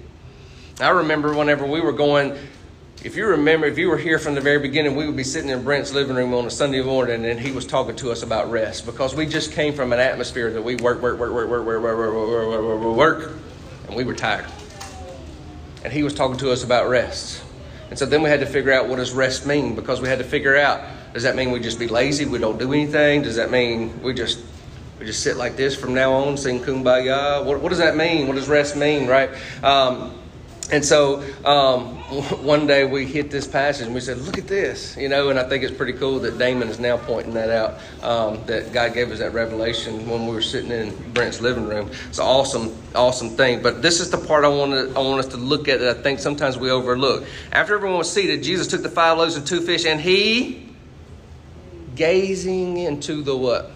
I 0.81 0.89
remember 0.89 1.35
whenever 1.35 1.67
we 1.67 1.83
were 1.83 1.93
going, 1.93 2.39
if 3.05 3.17
you 3.17 3.27
remember, 3.27 3.67
if 3.67 3.77
you 3.77 3.91
were 3.91 3.99
here 3.99 4.19
from 4.19 4.35
the 4.35 4.41
very 4.41 4.61
beginning, 4.61 4.97
we 4.97 5.05
would 5.05 5.15
be 5.15 5.25
sitting 5.25 5.51
in 5.51 5.63
Brent's 5.63 5.93
living 5.93 6.17
room 6.17 6.33
on 6.33 6.47
a 6.47 6.51
Sunday 6.51 6.83
morning, 6.83 7.27
and 7.27 7.39
he 7.39 7.53
was 7.53 7.67
talking 7.67 7.95
to 7.97 8.11
us 8.11 8.23
about 8.23 8.51
rest 8.51 8.87
because 8.87 9.15
we 9.15 9.27
just 9.27 9.53
came 9.53 9.75
from 9.75 9.93
an 9.93 10.01
atmosphere 10.01 10.51
that 10.53 10.63
we 10.63 10.77
work, 10.77 11.03
work, 11.03 11.19
work, 11.19 11.35
work, 11.35 11.51
work, 11.51 11.67
work, 11.67 11.83
work, 11.83 11.97
work, 11.99 12.15
work, 12.15 12.49
work, 12.49 12.65
work, 12.65 12.81
work, 12.81 12.97
work, 12.97 13.33
and 13.89 13.95
we 13.95 14.05
were 14.05 14.15
tired. 14.15 14.47
And 15.85 15.93
he 15.93 16.03
was 16.03 16.15
talking 16.15 16.39
to 16.39 16.51
us 16.51 16.65
about 16.65 16.89
rest. 16.89 17.43
And 17.91 17.99
so 17.99 18.07
then 18.07 18.23
we 18.23 18.29
had 18.29 18.41
to 18.41 18.47
figure 18.47 18.73
out 18.73 18.89
what 18.89 18.97
does 18.97 19.13
rest 19.13 19.47
mean 19.47 19.75
because 19.75 20.01
we 20.01 20.09
had 20.09 20.19
to 20.19 20.25
figure 20.25 20.57
out 20.57 20.83
does 21.15 21.23
that 21.23 21.37
mean 21.37 21.51
we 21.51 21.61
just 21.61 21.79
be 21.79 21.89
lazy, 21.89 22.27
we 22.27 22.39
don't 22.39 22.59
do 22.59 22.73
anything? 22.73 23.23
Does 23.23 23.37
that 23.37 23.51
mean 23.51 24.03
we 24.03 24.13
just 24.13 24.41
we 24.99 25.07
just 25.07 25.23
sit 25.23 25.37
like 25.37 25.57
this 25.57 25.75
from 25.75 25.95
now 25.95 26.13
on, 26.13 26.37
sing 26.37 26.61
kumbaya? 26.61 27.45
What, 27.45 27.61
what 27.61 27.71
does 27.71 27.79
that 27.79 27.97
mean? 27.97 28.27
What 28.27 28.37
does 28.37 28.49
rest 28.49 28.77
mean, 28.77 29.07
right? 29.07 29.31
Um, 29.63 30.13
and 30.71 30.85
so 30.85 31.23
um, 31.47 31.97
one 32.45 32.67
day 32.67 32.85
we 32.85 33.07
hit 33.07 33.31
this 33.31 33.47
passage 33.47 33.87
and 33.87 33.95
we 33.95 34.01
said, 34.01 34.19
"Look 34.19 34.37
at 34.37 34.47
this," 34.47 34.97
you 34.97 35.09
know. 35.09 35.31
And 35.31 35.39
I 35.39 35.49
think 35.49 35.65
it's 35.65 35.75
pretty 35.75 35.95
cool 35.95 36.19
that 36.21 36.37
Damon 36.37 36.69
is 36.69 36.79
now 36.79 36.99
pointing 36.99 37.35
that 37.35 37.51
out. 37.51 37.79
Um, 38.03 38.45
that 38.47 38.73
God 38.73 38.93
gave 38.93 39.11
us 39.11 39.19
that 39.21 39.33
revelation 39.33 40.09
when 40.09 40.27
we 40.27 40.33
were 40.33 40.43
sitting 40.43 40.71
in 40.71 40.95
Brent's 41.13 41.41
living 41.41 41.67
room. 41.67 41.91
It's 42.09 42.19
an 42.19 42.25
awesome, 42.25 42.77
awesome 42.95 43.31
thing. 43.31 43.63
But 43.63 43.81
this 43.81 44.01
is 44.01 44.11
the 44.11 44.19
part 44.19 44.45
I 44.45 44.49
want 44.49 44.73
to, 44.73 44.99
I 44.99 45.03
want 45.03 45.21
us 45.21 45.29
to 45.29 45.39
look 45.39 45.69
at 45.69 45.81
that 45.81 45.99
I 45.99 46.03
think 46.03 46.19
sometimes 46.19 46.59
we 46.59 46.71
overlook. 46.71 47.25
After 47.53 47.75
everyone 47.75 47.99
was 47.99 48.13
seated, 48.13 48.43
Jesus 48.43 48.67
took 48.67 48.83
the 48.83 48.91
five 48.91 49.17
loaves 49.17 49.37
and 49.37 49.47
two 49.47 49.63
fish, 49.63 49.87
and 49.87 50.01
he, 50.01 50.69
gazing 51.95 52.77
into 52.77 53.23
the 53.23 53.37
what 53.37 53.71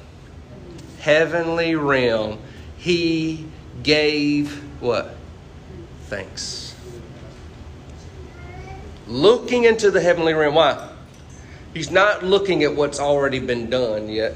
heavenly 1.00 1.74
realm, 1.74 2.38
he 2.76 3.46
gave 3.82 4.62
what 4.80 5.16
thanks 6.06 6.61
looking 9.06 9.64
into 9.64 9.90
the 9.90 10.00
heavenly 10.00 10.34
realm. 10.34 10.54
Why? 10.54 10.90
He's 11.74 11.90
not 11.90 12.22
looking 12.22 12.62
at 12.64 12.74
what's 12.74 13.00
already 13.00 13.38
been 13.38 13.70
done 13.70 14.08
yet 14.08 14.34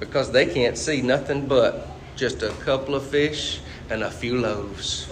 because 0.00 0.32
they 0.32 0.46
can't 0.46 0.76
see 0.76 1.00
nothing 1.02 1.46
but 1.46 1.86
just 2.16 2.42
a 2.42 2.50
couple 2.64 2.94
of 2.94 3.06
fish 3.06 3.60
and 3.88 4.02
a 4.02 4.10
few 4.10 4.40
loaves. 4.40 5.08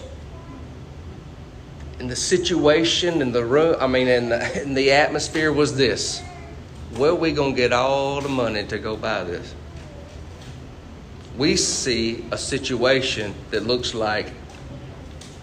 And 2.00 2.10
the 2.10 2.16
situation 2.16 3.20
in 3.22 3.32
the 3.32 3.44
room, 3.44 3.76
I 3.80 3.86
mean, 3.86 4.08
in 4.08 4.28
the, 4.30 4.62
in 4.62 4.74
the 4.74 4.92
atmosphere 4.92 5.52
was 5.52 5.76
this 5.76 6.22
where 6.96 7.14
we 7.14 7.32
going 7.32 7.54
to 7.54 7.56
get 7.56 7.72
all 7.72 8.20
the 8.20 8.28
money 8.28 8.64
to 8.66 8.78
go 8.78 8.96
buy 8.96 9.24
this? 9.24 9.54
We 11.36 11.56
see 11.56 12.24
a 12.32 12.38
situation 12.38 13.34
that 13.50 13.64
looks 13.64 13.94
like 13.94 14.32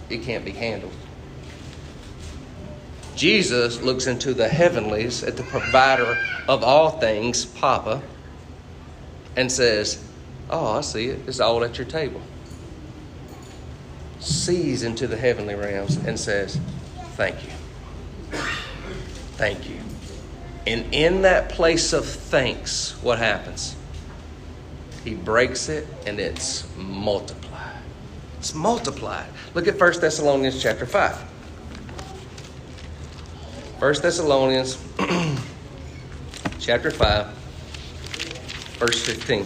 it 0.10 0.24
can't 0.24 0.44
be 0.44 0.52
handled. 0.52 0.92
Jesus 3.16 3.82
looks 3.82 4.08
into 4.08 4.34
the 4.34 4.48
heavenlies 4.48 5.24
at 5.24 5.38
the 5.38 5.44
provider 5.44 6.18
of 6.48 6.64
all 6.64 6.92
things, 6.92 7.46
Papa, 7.46 8.02
and 9.36 9.52
says, 9.52 10.04
Oh, 10.50 10.78
I 10.78 10.82
see 10.82 11.08
it. 11.08 11.20
It's 11.28 11.40
all 11.40 11.64
at 11.64 11.78
your 11.78 11.88
table. 11.88 12.22
Sees 14.20 14.84
into 14.84 15.08
the 15.08 15.18
heavenly 15.18 15.56
realms 15.56 15.98
and 15.98 16.20
says, 16.20 16.60
Thank 17.14 17.36
you. 17.44 18.40
Thank 19.38 19.70
you. 19.70 19.78
And 20.68 20.94
in 20.94 21.22
that 21.22 21.50
place 21.50 21.94
of 21.94 22.06
thanks, 22.06 22.92
what 23.02 23.20
happens? 23.20 23.76
He 25.04 25.14
breaks 25.14 25.70
it 25.70 25.88
and 26.06 26.20
it's 26.20 26.66
multiplied. 26.76 27.78
It's 28.40 28.54
multiplied. 28.54 29.28
Look 29.54 29.68
at 29.68 29.80
1 29.80 30.00
Thessalonians 30.02 30.62
chapter 30.62 30.86
5. 30.86 31.35
1 33.86 33.94
Thessalonians 34.02 34.80
chapter 36.60 36.90
5, 36.90 37.28
verse 38.80 39.06
15. 39.06 39.46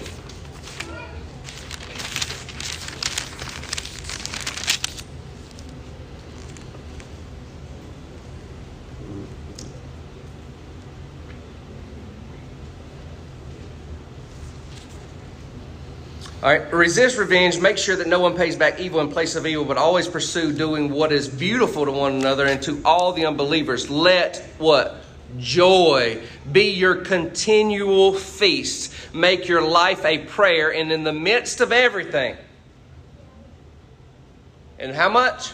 All 16.41 16.49
right, 16.49 16.71
resist 16.71 17.17
revenge. 17.17 17.59
Make 17.59 17.77
sure 17.77 17.97
that 17.97 18.07
no 18.07 18.21
one 18.21 18.33
pays 18.33 18.55
back 18.55 18.79
evil 18.79 19.01
in 19.01 19.11
place 19.11 19.35
of 19.35 19.45
evil, 19.45 19.65
but 19.65 19.75
always 19.75 20.07
pursue 20.07 20.53
doing 20.53 20.89
what 20.89 21.11
is 21.11 21.27
beautiful 21.27 21.83
to 21.83 21.91
one 21.91 22.13
another 22.13 22.45
and 22.45 22.61
to 22.61 22.81
all 22.85 23.11
the 23.11 23.25
unbelievers. 23.25 23.89
Let 23.89 24.37
what? 24.57 24.95
Joy 25.37 26.23
be 26.49 26.71
your 26.71 26.95
continual 26.95 28.13
feast. 28.13 28.93
Make 29.13 29.49
your 29.49 29.61
life 29.61 30.05
a 30.05 30.19
prayer, 30.19 30.73
and 30.73 30.93
in 30.93 31.03
the 31.03 31.11
midst 31.11 31.59
of 31.59 31.73
everything. 31.73 32.37
And 34.79 34.95
how 34.95 35.09
much? 35.09 35.51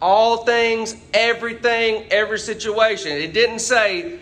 All 0.00 0.44
things, 0.44 0.94
everything, 1.12 2.06
every 2.12 2.38
situation. 2.38 3.10
It 3.10 3.34
didn't 3.34 3.58
say 3.58 4.20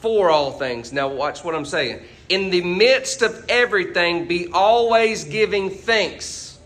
for 0.00 0.30
all 0.30 0.50
things. 0.50 0.92
Now, 0.92 1.06
watch 1.06 1.44
what 1.44 1.54
I'm 1.54 1.64
saying 1.64 2.02
in 2.28 2.50
the 2.50 2.62
midst 2.62 3.22
of 3.22 3.44
everything, 3.48 4.26
be 4.26 4.48
always 4.52 5.24
giving 5.24 5.70
thanks. 5.70 6.58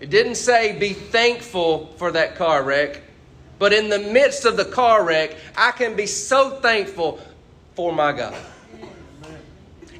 It 0.00 0.10
didn't 0.10 0.36
say 0.36 0.78
be 0.78 0.92
thankful 0.92 1.86
for 1.96 2.12
that 2.12 2.36
car 2.36 2.62
wreck, 2.62 3.02
but 3.58 3.72
in 3.72 3.88
the 3.88 3.98
midst 3.98 4.44
of 4.44 4.56
the 4.56 4.64
car 4.64 5.04
wreck, 5.04 5.36
I 5.56 5.72
can 5.72 5.96
be 5.96 6.06
so 6.06 6.50
thankful 6.60 7.20
for 7.74 7.92
my 7.92 8.12
God. 8.12 8.36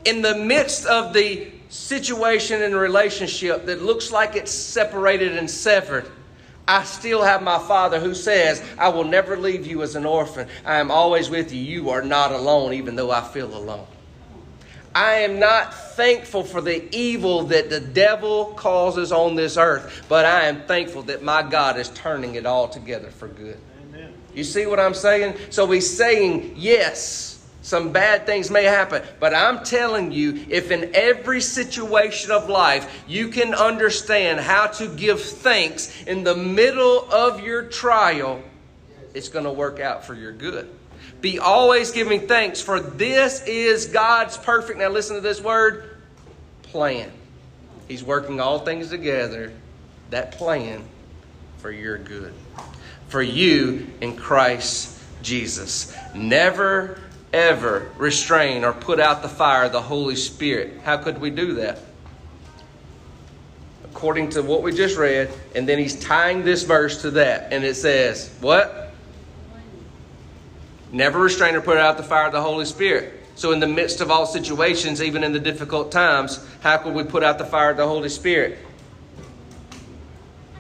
In 0.05 0.23
the 0.23 0.37
midst 0.37 0.87
of 0.87 1.13
the 1.13 1.51
situation 1.69 2.63
and 2.63 2.75
relationship 2.75 3.67
that 3.67 3.83
looks 3.83 4.11
like 4.11 4.37
it's 4.37 4.53
separated 4.53 5.37
and 5.37 5.51
severed, 5.51 6.09
I 6.67 6.85
still 6.85 7.23
have 7.23 7.43
my 7.43 7.59
Father 7.59 7.99
who 7.99 8.15
says, 8.15 8.63
I 8.79 8.91
will 8.91 9.05
never 9.05 9.37
leave 9.37 9.67
you 9.67 9.83
as 9.83 9.97
an 9.97 10.07
orphan. 10.07 10.49
I 10.65 10.77
am 10.77 10.91
always 10.91 11.29
with 11.29 11.53
you. 11.53 11.61
You 11.61 11.91
are 11.91 12.03
not 12.03 12.31
alone, 12.31 12.75
even 12.75 12.95
though 12.95 13.11
I 13.11 13.23
feel 13.23 13.55
alone. 13.55 13.87
I 14.95 15.15
am 15.21 15.39
not 15.39 15.75
thankful 15.75 16.45
for 16.45 16.61
the 16.61 16.95
evil 16.95 17.45
that 17.45 17.71
the 17.71 17.81
devil 17.81 18.47
causes 18.57 19.13
on 19.13 19.35
this 19.35 19.57
earth, 19.57 20.05
but 20.09 20.25
I 20.25 20.45
am 20.45 20.63
thankful 20.63 21.03
that 21.05 21.23
my 21.23 21.43
God 21.43 21.79
is 21.79 21.89
turning 21.91 22.35
it 22.35 22.47
all 22.47 22.69
together 22.69 23.11
for 23.11 23.29
good. 23.29 23.59
Amen. 23.89 24.13
You 24.35 24.45
see 24.45 24.67
what 24.67 24.81
I'm 24.81 24.95
saying? 24.95 25.37
So 25.51 25.71
he's 25.71 25.95
saying, 25.95 26.55
yes, 26.57 27.47
some 27.63 27.93
bad 27.93 28.25
things 28.25 28.51
may 28.51 28.65
happen, 28.65 29.03
but 29.21 29.35
I'm 29.35 29.63
telling 29.63 30.11
you, 30.11 30.47
if 30.49 30.71
in 30.71 30.91
every 30.95 31.43
situation 31.43 32.31
of 32.31 32.49
life 32.49 33.05
you 33.07 33.29
can 33.29 33.55
understand 33.55 34.41
how 34.41 34.69
to 34.69 34.89
give 34.89 35.21
thanks 35.21 36.03
in 36.05 36.25
the 36.25 36.35
middle 36.35 37.07
of 37.13 37.41
your 37.43 37.65
trial, 37.65 38.43
it's 39.13 39.29
going 39.29 39.45
to 39.45 39.53
work 39.53 39.81
out 39.81 40.05
for 40.05 40.15
your 40.15 40.33
good. 40.33 40.71
Be 41.21 41.39
always 41.39 41.91
giving 41.91 42.29
thanks, 42.29 42.61
for 42.61 42.79
this 42.79 43.43
is 43.43 43.87
God's 43.87 44.37
perfect, 44.37 44.79
now 44.79 44.89
listen 44.89 45.17
to 45.17 45.21
this 45.21 45.41
word, 45.41 45.97
plan. 46.63 47.11
He's 47.89 48.05
working 48.05 48.41
all 48.41 48.61
things 48.61 48.91
together, 48.91 49.53
that 50.11 50.33
plan 50.33 50.85
for 51.59 51.73
your 51.73 51.99
good. 51.99 52.33
For 53.09 53.23
you 53.23 53.87
in 54.01 54.17
Christ 54.17 55.03
Jesus. 55.23 55.95
Never, 56.15 57.01
ever 57.33 57.91
restrain 57.97 58.65
or 58.65 58.73
put 58.73 59.01
out 59.01 59.23
the 59.23 59.29
fire 59.29 59.65
of 59.65 59.73
the 59.73 59.83
Holy 59.83 60.17
Spirit. 60.17 60.81
How 60.85 60.99
could 60.99 61.21
we 61.21 61.31
do 61.31 61.55
that? 61.55 61.81
According 63.85 64.31
to 64.31 64.43
what 64.43 64.63
we 64.63 64.73
just 64.73 64.97
read, 64.97 65.31
and 65.55 65.69
then 65.69 65.79
he's 65.79 65.99
tying 65.99 66.45
this 66.45 66.63
verse 66.63 67.03
to 67.03 67.11
that, 67.13 67.53
and 67.53 67.65
it 67.65 67.75
says, 67.75 68.31
What? 68.41 68.88
Never 70.91 71.19
restrain 71.19 71.55
or 71.55 71.61
put 71.61 71.77
out 71.77 71.97
the 71.97 72.03
fire 72.03 72.27
of 72.27 72.33
the 72.33 72.41
Holy 72.41 72.65
Spirit. 72.65 73.15
So, 73.35 73.53
in 73.53 73.61
the 73.61 73.67
midst 73.67 74.01
of 74.01 74.11
all 74.11 74.27
situations, 74.27 75.01
even 75.01 75.23
in 75.23 75.33
the 75.33 75.39
difficult 75.39 75.93
times, 75.93 76.45
how 76.61 76.79
could 76.79 76.95
we 76.95 77.05
put 77.05 77.23
out 77.23 77.39
the 77.39 77.45
fire 77.45 77.71
of 77.71 77.77
the 77.77 77.87
Holy 77.87 78.09
Spirit? 78.09 78.59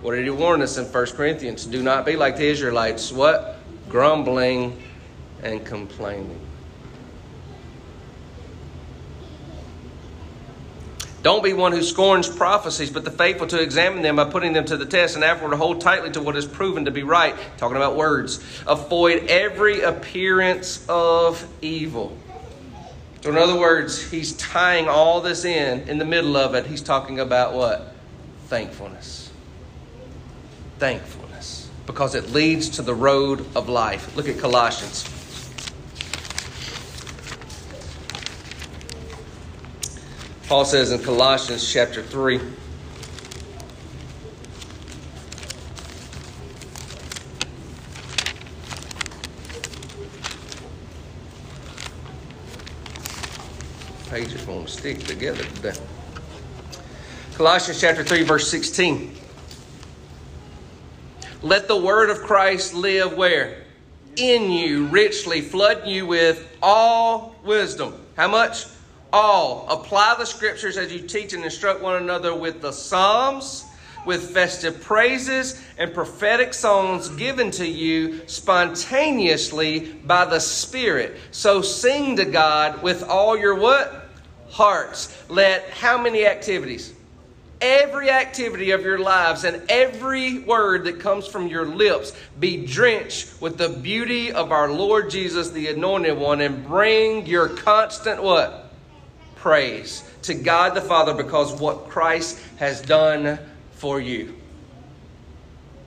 What 0.01 0.15
did 0.15 0.25
he 0.25 0.31
warn 0.31 0.63
us 0.63 0.79
in 0.79 0.85
1 0.85 1.07
Corinthians? 1.07 1.67
Do 1.67 1.83
not 1.83 2.07
be 2.07 2.15
like 2.15 2.37
the 2.37 2.47
Israelites. 2.47 3.11
What? 3.11 3.59
Grumbling 3.89 4.81
and 5.43 5.65
complaining. 5.67 6.48
Don't 11.23 11.43
be 11.43 11.53
one 11.53 11.73
who 11.73 11.83
scorns 11.83 12.29
prophecies, 12.29 12.91
but 12.91 13.05
the 13.05 13.11
faithful 13.11 13.47
to 13.49 13.61
examine 13.61 14.03
them 14.03 14.17
by 14.17 14.25
putting 14.25 14.53
them 14.53 14.65
to 14.67 14.77
the 14.77 14.87
test 14.87 15.17
and 15.17 15.25
afterward 15.25 15.51
to 15.51 15.57
hold 15.57 15.81
tightly 15.81 16.11
to 16.13 16.23
what 16.23 16.37
is 16.37 16.47
proven 16.47 16.85
to 16.85 16.93
be 16.93 17.03
right. 17.03 17.35
Talking 17.57 17.77
about 17.77 17.97
words. 17.97 18.39
Avoid 18.67 19.27
every 19.29 19.81
appearance 19.81 20.85
of 20.89 21.45
evil. 21.61 22.17
So, 23.23 23.31
in 23.31 23.37
other 23.37 23.59
words, 23.59 24.01
he's 24.01 24.33
tying 24.35 24.89
all 24.89 25.21
this 25.21 25.45
in. 25.45 25.89
In 25.89 25.99
the 25.99 26.05
middle 26.05 26.37
of 26.37 26.55
it, 26.55 26.67
he's 26.67 26.83
talking 26.83 27.19
about 27.19 27.53
what? 27.53 27.95
Thankfulness. 28.47 29.31
Thankfulness. 30.79 31.69
Because 31.85 32.15
it 32.15 32.31
leads 32.31 32.69
to 32.71 32.83
the 32.83 32.95
road 32.95 33.45
of 33.57 33.69
life. 33.69 34.15
Look 34.15 34.29
at 34.29 34.39
Colossians. 34.39 35.18
Paul 40.49 40.65
says 40.65 40.93
in 40.93 41.01
Colossians 41.01 41.71
chapter 41.71 42.03
3. 42.03 42.41
Pages 54.09 54.47
won't 54.47 54.71
stick 54.71 55.01
together 55.01 55.45
today. 55.45 55.75
Colossians 57.35 57.79
chapter 57.79 58.03
3, 58.03 58.23
verse 58.23 58.51
16. 58.51 59.15
Let 61.43 61.69
the 61.69 61.77
word 61.77 62.09
of 62.09 62.21
Christ 62.21 62.73
live 62.73 63.15
where? 63.19 63.65
In 64.17 64.51
you, 64.51 64.87
richly, 64.87 65.43
flooding 65.43 65.91
you 65.91 66.07
with 66.07 66.57
all 66.63 67.37
wisdom. 67.45 67.93
How 68.17 68.29
much? 68.29 68.65
All. 69.13 69.67
Apply 69.69 70.15
the 70.19 70.25
scriptures 70.25 70.77
as 70.77 70.93
you 70.93 71.01
teach 71.01 71.33
and 71.33 71.45
instruct 71.45 71.83
one 71.83 72.03
another 72.03 72.35
with 72.35 72.61
the 72.61 72.73
Psalms, 72.73 73.65
with 74.07 74.31
festive 74.31 74.81
praises 74.81 75.63
and 75.77 75.93
prophetic 75.93 76.55
songs 76.55 77.09
given 77.11 77.51
to 77.53 77.67
you 77.67 78.27
spontaneously 78.27 79.93
by 80.05 80.25
the 80.25 80.41
Spirit. 80.41 81.17
So 81.31 81.63
sing 81.63 82.17
to 82.17 82.25
God 82.25 82.83
with 82.83 83.03
all 83.03 83.37
your 83.37 83.55
what? 83.55 84.07
Hearts. 84.51 85.15
Let 85.29 85.69
how 85.71 86.01
many 86.01 86.27
activities? 86.27 86.95
Every 87.61 88.09
activity 88.09 88.71
of 88.71 88.83
your 88.83 88.99
lives 88.99 89.43
and 89.43 89.63
every 89.69 90.39
word 90.39 90.85
that 90.85 91.01
comes 91.01 91.27
from 91.27 91.49
your 91.49 91.67
lips 91.67 92.13
be 92.39 92.65
drenched 92.65 93.43
with 93.43 93.59
the 93.59 93.69
beauty 93.69 94.33
of 94.33 94.53
our 94.53 94.71
Lord 94.71 95.11
Jesus, 95.11 95.51
the 95.51 95.67
anointed 95.67 96.17
one, 96.17 96.41
and 96.41 96.65
bring 96.65 97.27
your 97.27 97.49
constant 97.49 98.23
what? 98.23 98.68
Praise 99.41 100.09
to 100.23 100.35
God 100.35 100.75
the 100.75 100.81
Father 100.81 101.15
because 101.15 101.59
what 101.61 101.89
Christ 101.89 102.41
has 102.57 102.81
done 102.83 103.39
for 103.73 104.01
you. 104.01 104.35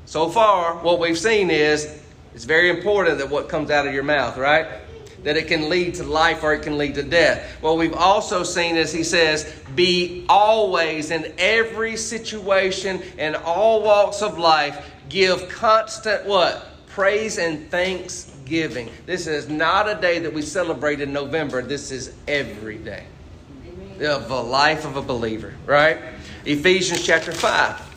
So 0.05 0.29
far, 0.29 0.75
what 0.75 1.00
we've 1.00 1.17
seen 1.17 1.50
is 1.50 2.01
it's 2.34 2.46
very 2.46 2.70
important 2.70 3.20
that 3.20 3.29
what 3.29 3.50
comes 3.50 3.70
out 3.70 3.88
of 3.88 3.93
your 3.93 4.03
mouth, 4.03 4.38
right? 4.38 4.67
That 5.24 5.38
it 5.38 5.48
can 5.48 5.70
lead 5.70 5.96
to 5.96 6.03
life 6.03 6.43
or 6.43 6.53
it 6.53 6.63
can 6.63 6.77
lead 6.77 6.96
to 6.96 7.03
death. 7.03 7.62
What 7.62 7.77
we've 7.77 7.93
also 7.93 8.43
seen 8.43 8.77
is 8.77 8.91
he 8.91 9.03
says, 9.03 9.53
be 9.75 10.25
always 10.27 11.12
in 11.12 11.34
every 11.38 11.96
situation 11.98 13.01
and 13.17 13.36
all 13.36 13.84
walks 13.84 14.22
of 14.22 14.38
life, 14.38 14.91
give 15.10 15.48
constant 15.50 16.25
what? 16.25 16.65
Praise 16.88 17.38
and 17.38 17.70
thanksgiving. 17.70 18.89
This 19.05 19.27
is 19.27 19.50
not 19.50 19.88
a 19.88 19.96
day 20.01 20.20
that 20.20 20.34
we 20.34 20.41
celebrate 20.41 21.00
in 21.00 21.13
November. 21.13 21.62
This 21.62 21.91
is 21.91 22.13
every 22.27 22.77
day 22.77 23.05
of 24.01 24.27
the 24.27 24.41
life 24.41 24.86
of 24.86 24.98
a 24.98 25.01
believer, 25.01 25.53
right? 25.65 26.00
Ephesians 26.46 27.05
chapter 27.05 27.31
5. 27.31 27.89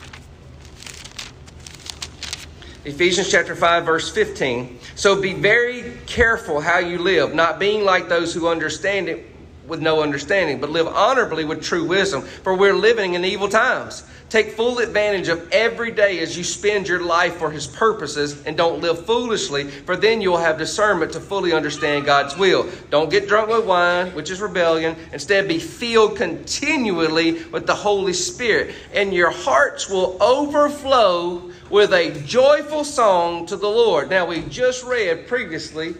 Ephesians 2.85 3.31
chapter 3.31 3.55
5, 3.55 3.85
verse 3.85 4.11
15. 4.11 4.79
So 4.93 5.19
be 5.19 5.33
very 5.33 5.93
careful 6.05 6.61
how 6.61 6.77
you 6.77 6.99
live, 6.99 7.33
not 7.33 7.59
being 7.59 7.83
like 7.83 8.07
those 8.07 8.33
who 8.33 8.47
understand 8.47 9.09
it 9.09 9.25
with 9.67 9.81
no 9.81 10.03
understanding, 10.03 10.61
but 10.61 10.69
live 10.69 10.87
honorably 10.87 11.43
with 11.43 11.63
true 11.63 11.83
wisdom, 11.83 12.21
for 12.21 12.53
we're 12.53 12.75
living 12.75 13.15
in 13.15 13.25
evil 13.25 13.49
times. 13.49 14.03
Take 14.29 14.51
full 14.51 14.79
advantage 14.79 15.27
of 15.27 15.49
every 15.51 15.91
day 15.91 16.19
as 16.19 16.35
you 16.35 16.43
spend 16.43 16.87
your 16.87 17.03
life 17.03 17.35
for 17.35 17.51
His 17.51 17.67
purposes 17.67 18.43
and 18.45 18.57
don't 18.57 18.81
live 18.81 19.05
foolishly, 19.05 19.65
for 19.65 19.95
then 19.95 20.19
you'll 20.19 20.37
have 20.37 20.57
discernment 20.57 21.13
to 21.13 21.19
fully 21.19 21.53
understand 21.53 22.05
God's 22.05 22.35
will. 22.35 22.67
Don't 22.89 23.11
get 23.11 23.27
drunk 23.27 23.49
with 23.49 23.65
wine, 23.65 24.15
which 24.15 24.31
is 24.31 24.41
rebellion. 24.41 24.95
Instead, 25.13 25.47
be 25.47 25.59
filled 25.59 26.17
continually 26.17 27.43
with 27.45 27.67
the 27.67 27.75
Holy 27.75 28.13
Spirit, 28.13 28.73
and 28.93 29.13
your 29.13 29.29
hearts 29.29 29.89
will 29.89 30.17
overflow 30.21 31.51
with 31.69 31.93
a 31.93 32.19
joyful 32.21 32.83
song 32.83 33.45
to 33.45 33.55
the 33.55 33.69
Lord. 33.69 34.09
Now, 34.09 34.25
we 34.25 34.41
just 34.41 34.83
read 34.83 35.27
previously 35.27 35.95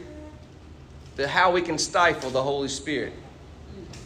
the 1.16 1.28
how 1.28 1.52
we 1.52 1.62
can 1.62 1.78
stifle 1.78 2.32
the 2.32 2.44
Holy 2.44 2.68
Spirit 2.70 3.14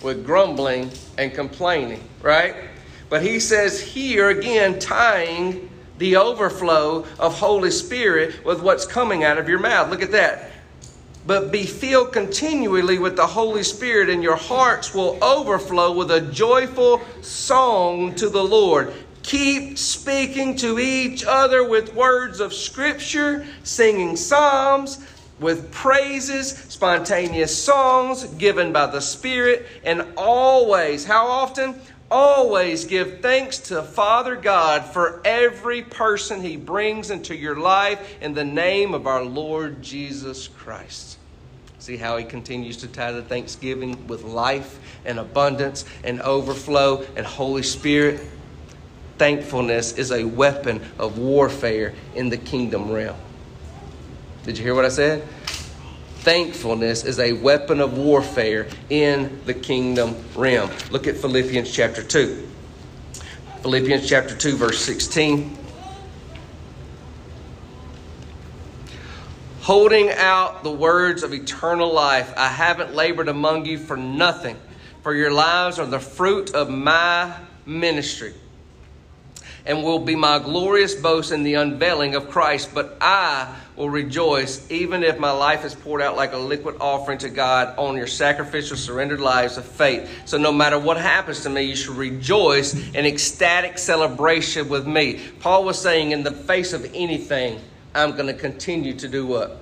with 0.01 0.25
grumbling 0.25 0.91
and 1.17 1.33
complaining, 1.33 2.03
right? 2.21 2.68
But 3.09 3.23
he 3.23 3.39
says 3.39 3.81
here 3.81 4.29
again, 4.29 4.79
tying 4.79 5.69
the 5.97 6.15
overflow 6.15 7.05
of 7.19 7.37
Holy 7.37 7.71
Spirit 7.71 8.45
with 8.45 8.61
what's 8.61 8.85
coming 8.85 9.23
out 9.23 9.37
of 9.37 9.49
your 9.49 9.59
mouth. 9.59 9.89
Look 9.89 10.01
at 10.01 10.11
that. 10.11 10.51
But 11.27 11.51
be 11.51 11.65
filled 11.65 12.13
continually 12.13 12.97
with 12.97 13.15
the 13.15 13.27
Holy 13.27 13.63
Spirit, 13.63 14.09
and 14.09 14.23
your 14.23 14.37
hearts 14.37 14.93
will 14.93 15.21
overflow 15.23 15.91
with 15.91 16.09
a 16.11 16.21
joyful 16.21 17.01
song 17.21 18.15
to 18.15 18.29
the 18.29 18.43
Lord. 18.43 18.93
Keep 19.21 19.77
speaking 19.77 20.55
to 20.57 20.79
each 20.79 21.25
other 21.25 21.67
with 21.67 21.93
words 21.93 22.39
of 22.39 22.53
Scripture, 22.53 23.45
singing 23.63 24.15
psalms, 24.15 25.05
with 25.39 25.71
praises, 25.71 26.51
spontaneous 26.69 27.55
songs 27.63 28.23
given 28.23 28.73
by 28.73 28.87
the 28.87 29.01
Spirit, 29.01 29.67
and 29.83 30.05
always, 30.17 31.05
how 31.05 31.27
often? 31.27 31.79
Always 32.11 32.85
give 32.85 33.19
thanks 33.21 33.59
to 33.69 33.83
Father 33.83 34.35
God 34.35 34.83
for 34.83 35.21
every 35.23 35.83
person 35.83 36.41
He 36.41 36.57
brings 36.57 37.11
into 37.11 37.35
your 37.35 37.55
life 37.55 38.17
in 38.19 38.33
the 38.33 38.43
name 38.43 38.95
of 38.95 39.05
our 39.05 39.23
Lord 39.23 39.83
Jesus 39.83 40.47
Christ. 40.47 41.17
See 41.77 41.97
how 41.97 42.17
He 42.17 42.25
continues 42.25 42.77
to 42.77 42.87
tie 42.87 43.11
the 43.11 43.21
thanksgiving 43.21 44.07
with 44.07 44.23
life 44.23 44.79
and 45.05 45.19
abundance 45.19 45.85
and 46.03 46.19
overflow 46.21 47.05
and 47.15 47.25
Holy 47.25 47.63
Spirit. 47.63 48.21
Thankfulness 49.19 49.93
is 49.93 50.11
a 50.11 50.23
weapon 50.23 50.81
of 50.97 51.19
warfare 51.19 51.93
in 52.15 52.29
the 52.29 52.37
kingdom 52.37 52.91
realm. 52.91 53.17
Did 54.43 54.57
you 54.57 54.63
hear 54.63 54.73
what 54.73 54.85
I 54.85 54.89
said? 54.89 55.27
Thankfulness 56.19 57.05
is 57.05 57.19
a 57.19 57.33
weapon 57.33 57.79
of 57.79 57.97
warfare 57.97 58.67
in 58.89 59.41
the 59.45 59.53
kingdom 59.53 60.15
realm. 60.35 60.69
Look 60.91 61.07
at 61.07 61.17
Philippians 61.17 61.71
chapter 61.71 62.03
2. 62.03 62.47
Philippians 63.61 64.07
chapter 64.07 64.35
2, 64.35 64.55
verse 64.57 64.83
16. 64.83 65.57
Holding 69.61 70.09
out 70.11 70.63
the 70.63 70.71
words 70.71 71.23
of 71.23 71.33
eternal 71.33 71.93
life, 71.93 72.33
I 72.35 72.47
haven't 72.47 72.95
labored 72.95 73.27
among 73.27 73.65
you 73.65 73.77
for 73.77 73.95
nothing, 73.95 74.57
for 75.03 75.13
your 75.13 75.31
lives 75.31 75.79
are 75.79 75.85
the 75.85 75.99
fruit 75.99 76.53
of 76.53 76.69
my 76.69 77.33
ministry 77.65 78.33
and 79.65 79.83
will 79.83 79.99
be 79.99 80.15
my 80.15 80.39
glorious 80.39 80.95
boast 80.95 81.31
in 81.31 81.43
the 81.43 81.53
unveiling 81.53 82.15
of 82.15 82.29
Christ. 82.29 82.73
But 82.73 82.97
I 82.99 83.55
will 83.79 83.89
rejoice 83.89 84.69
even 84.69 85.03
if 85.03 85.17
my 85.19 85.31
life 85.31 85.63
is 85.63 85.73
poured 85.73 86.01
out 86.01 86.17
like 86.17 86.33
a 86.33 86.37
liquid 86.37 86.75
offering 86.81 87.17
to 87.17 87.29
God 87.29 87.73
on 87.77 87.95
your 87.95 88.07
sacrificial, 88.07 88.75
surrendered 88.75 89.21
lives 89.21 89.57
of 89.57 89.63
faith. 89.63 90.11
So 90.25 90.37
no 90.37 90.51
matter 90.51 90.77
what 90.77 90.97
happens 90.97 91.43
to 91.43 91.49
me, 91.49 91.63
you 91.63 91.77
should 91.77 91.95
rejoice 91.95 92.73
in 92.73 93.05
ecstatic 93.05 93.77
celebration 93.77 94.67
with 94.67 94.85
me. 94.85 95.21
Paul 95.39 95.63
was 95.63 95.81
saying, 95.81 96.11
in 96.11 96.23
the 96.23 96.31
face 96.31 96.73
of 96.73 96.91
anything, 96.93 97.61
I'm 97.95 98.11
going 98.11 98.27
to 98.27 98.33
continue 98.33 98.95
to 98.95 99.07
do 99.07 99.25
what? 99.25 99.61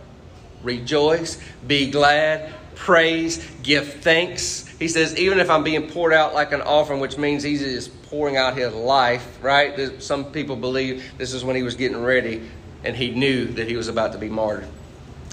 Rejoice, 0.63 1.39
be 1.67 1.91
glad, 1.91 2.51
praise, 2.73 3.47
give 3.61 4.01
thanks. 4.01 4.65
He 4.79 4.87
says, 4.87 5.15
even 5.15 5.39
if 5.39 5.51
I'm 5.51 5.63
being 5.63 5.91
poured 5.91 6.13
out 6.13 6.33
like 6.33 6.53
an 6.53 6.61
offering, 6.61 6.99
which 6.99 7.19
means 7.19 7.43
he's 7.43 7.61
just 7.61 8.01
pouring 8.09 8.35
out 8.35 8.57
his 8.57 8.73
life, 8.73 9.37
right? 9.43 10.01
Some 10.01 10.31
people 10.31 10.55
believe 10.55 11.03
this 11.19 11.33
is 11.33 11.43
when 11.43 11.55
he 11.55 11.61
was 11.61 11.75
getting 11.75 12.01
ready 12.01 12.49
and 12.83 12.95
he 12.95 13.11
knew 13.11 13.45
that 13.45 13.67
he 13.67 13.75
was 13.75 13.87
about 13.87 14.13
to 14.13 14.17
be 14.17 14.29
martyred. 14.29 14.67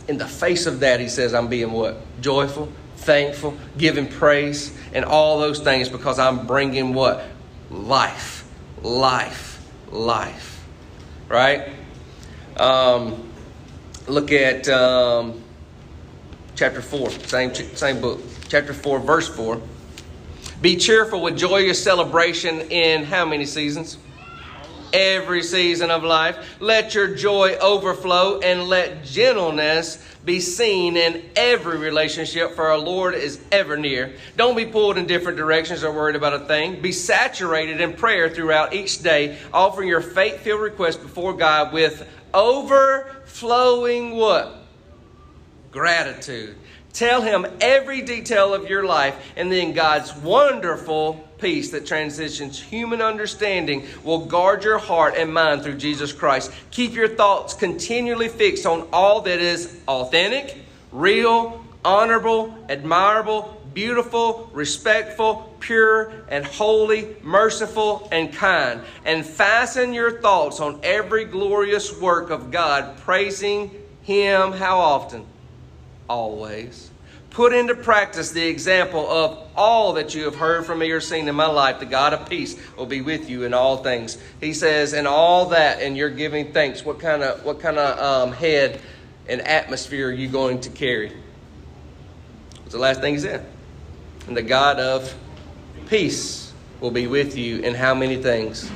In 0.09 0.19
the 0.19 0.27
face 0.27 0.67
of 0.67 0.81
that, 0.81 1.01
he 1.01 1.09
says, 1.09 1.33
I'm 1.35 1.49
being 1.49 1.73
what? 1.73 2.01
Joyful, 2.21 2.71
thankful, 2.97 3.57
giving 3.79 4.07
praise, 4.07 4.77
and 4.93 5.05
all 5.05 5.39
those 5.39 5.61
things 5.61 5.89
because 5.89 6.19
I'm 6.19 6.47
bringing 6.47 6.95
what? 6.95 7.25
Life, 7.71 8.47
life, 8.83 9.65
life. 9.91 10.65
Right? 11.29 11.71
Um, 12.59 13.31
look 14.07 14.31
at 14.31 14.69
um, 14.69 15.43
chapter 16.55 16.83
4, 16.83 17.11
same, 17.11 17.55
same 17.55 18.01
book. 18.01 18.21
Chapter 18.49 18.75
4, 18.75 18.99
verse 19.01 19.29
4. 19.29 19.61
Be 20.61 20.77
cheerful 20.77 21.21
with 21.23 21.37
joyous 21.37 21.83
celebration 21.83 22.61
in 22.71 23.05
how 23.05 23.27
many 23.27 23.45
seasons? 23.47 23.99
Every 24.95 25.43
season 25.43 25.91
of 25.91 26.05
life. 26.05 26.57
Let 26.61 26.95
your 26.95 27.17
joy 27.17 27.57
overflow 27.57 28.39
and 28.39 28.69
let 28.69 29.05
gentleness 29.05 29.99
be 30.25 30.41
seen 30.41 30.97
in 30.97 31.23
every 31.37 31.79
relationship, 31.79 32.55
for 32.55 32.69
our 32.69 32.79
Lord 32.79 33.15
is 33.15 33.41
ever 33.53 33.77
near. 33.77 34.15
Don't 34.37 34.57
be 34.57 34.65
pulled 34.65 34.97
in 34.97 35.07
different 35.07 35.37
directions 35.37 35.83
or 35.83 35.93
worried 35.93 36.17
about 36.17 36.33
a 36.33 36.47
thing. 36.47 36.81
Be 36.81 36.93
saturated 36.93 37.81
in 37.81 37.93
prayer 37.95 38.31
throughout 38.31 38.73
each 38.73 39.03
day, 39.03 39.37
offering 39.53 39.89
your 39.89 40.01
faith 40.01 40.41
filled 40.41 40.63
requests 40.63 40.97
before 40.97 41.35
God 41.35 41.73
with 41.73 42.09
overflowing 42.33 44.13
what? 44.13 44.61
Gratitude. 45.71 46.57
Tell 46.95 47.23
him 47.23 47.45
every 47.61 48.03
detail 48.03 48.55
of 48.55 48.71
your 48.71 48.85
life, 48.85 49.17
and 49.37 49.51
then 49.51 49.73
God's 49.73 50.15
wonderful 50.15 51.29
peace 51.39 51.73
that 51.73 51.87
transitions 51.87 52.63
human 52.63 53.03
understanding 53.03 53.85
will 54.05 54.27
guard 54.27 54.63
your 54.63 54.79
heart 54.79 55.15
and 55.17 55.35
mind 55.35 55.65
through 55.65 55.77
Jesus 55.77 56.13
Christ. 56.13 56.53
Keep 56.71 56.95
your 56.95 57.09
thoughts 57.09 57.53
continually 57.53 58.29
fixed 58.29 58.65
on 58.65 58.89
all 58.93 59.23
that 59.23 59.41
is 59.41 59.77
authentic, 59.89 60.57
real, 60.93 61.65
honorable, 61.85 62.57
admirable, 62.69 63.61
beautiful, 63.75 64.49
respectful, 64.53 65.53
pure, 65.59 66.13
and 66.29 66.45
holy, 66.45 67.17
merciful, 67.25 68.09
and 68.13 68.33
kind. 68.33 68.81
And 69.05 69.27
fasten 69.27 69.93
your 69.93 70.21
thoughts 70.21 70.61
on 70.61 70.79
every 70.85 71.25
glorious 71.25 72.01
work 72.01 72.31
of 72.31 72.53
God, 72.53 72.97
praising 72.99 73.73
Him 74.03 74.53
how 74.53 74.79
often? 74.79 75.27
Always. 76.09 76.91
Put 77.35 77.53
into 77.53 77.75
practice 77.75 78.31
the 78.31 78.47
example 78.47 79.11
of 79.11 79.49
all 79.57 79.95
that 79.95 80.15
you 80.15 80.25
have 80.27 80.37
heard 80.37 80.65
from 80.65 80.79
me 80.79 80.91
or 80.93 81.01
seen 81.01 81.27
in 81.27 81.35
my 81.35 81.47
life. 81.47 81.81
The 81.81 81.87
God 81.87 82.15
of 82.15 82.29
peace 82.29 82.57
will 82.77 82.87
be 82.87 83.01
with 83.01 83.29
you 83.29 83.43
in 83.43 83.53
all 83.53 83.79
things. 83.79 84.19
He 84.41 84.55
says, 84.55 84.93
and 84.93 85.09
all 85.09 85.47
that, 85.47 85.83
and 85.83 85.97
you're 85.97 86.11
giving 86.11 86.53
thanks. 86.53 86.85
What 86.85 87.01
kind 87.01 87.25
of 87.25 87.45
what 87.45 87.59
kind 87.59 87.77
of 87.77 87.99
um, 87.99 88.33
head 88.33 88.81
and 89.29 89.41
atmosphere 89.41 90.11
are 90.11 90.13
you 90.13 90.29
going 90.29 90.61
to 90.61 90.71
carry? 90.71 91.13
What's 92.61 92.73
the 92.73 92.79
last 92.79 93.01
thing 93.01 93.15
he 93.15 93.21
said? 93.21 93.45
And 94.29 94.37
the 94.37 94.43
God 94.43 94.79
of 94.79 95.13
peace 95.87 96.53
will 96.81 96.93
be 96.93 97.09
with 97.09 97.37
you 97.37 97.59
in 97.63 97.75
how 97.75 97.95
many 97.95 98.17
things? 98.17 98.71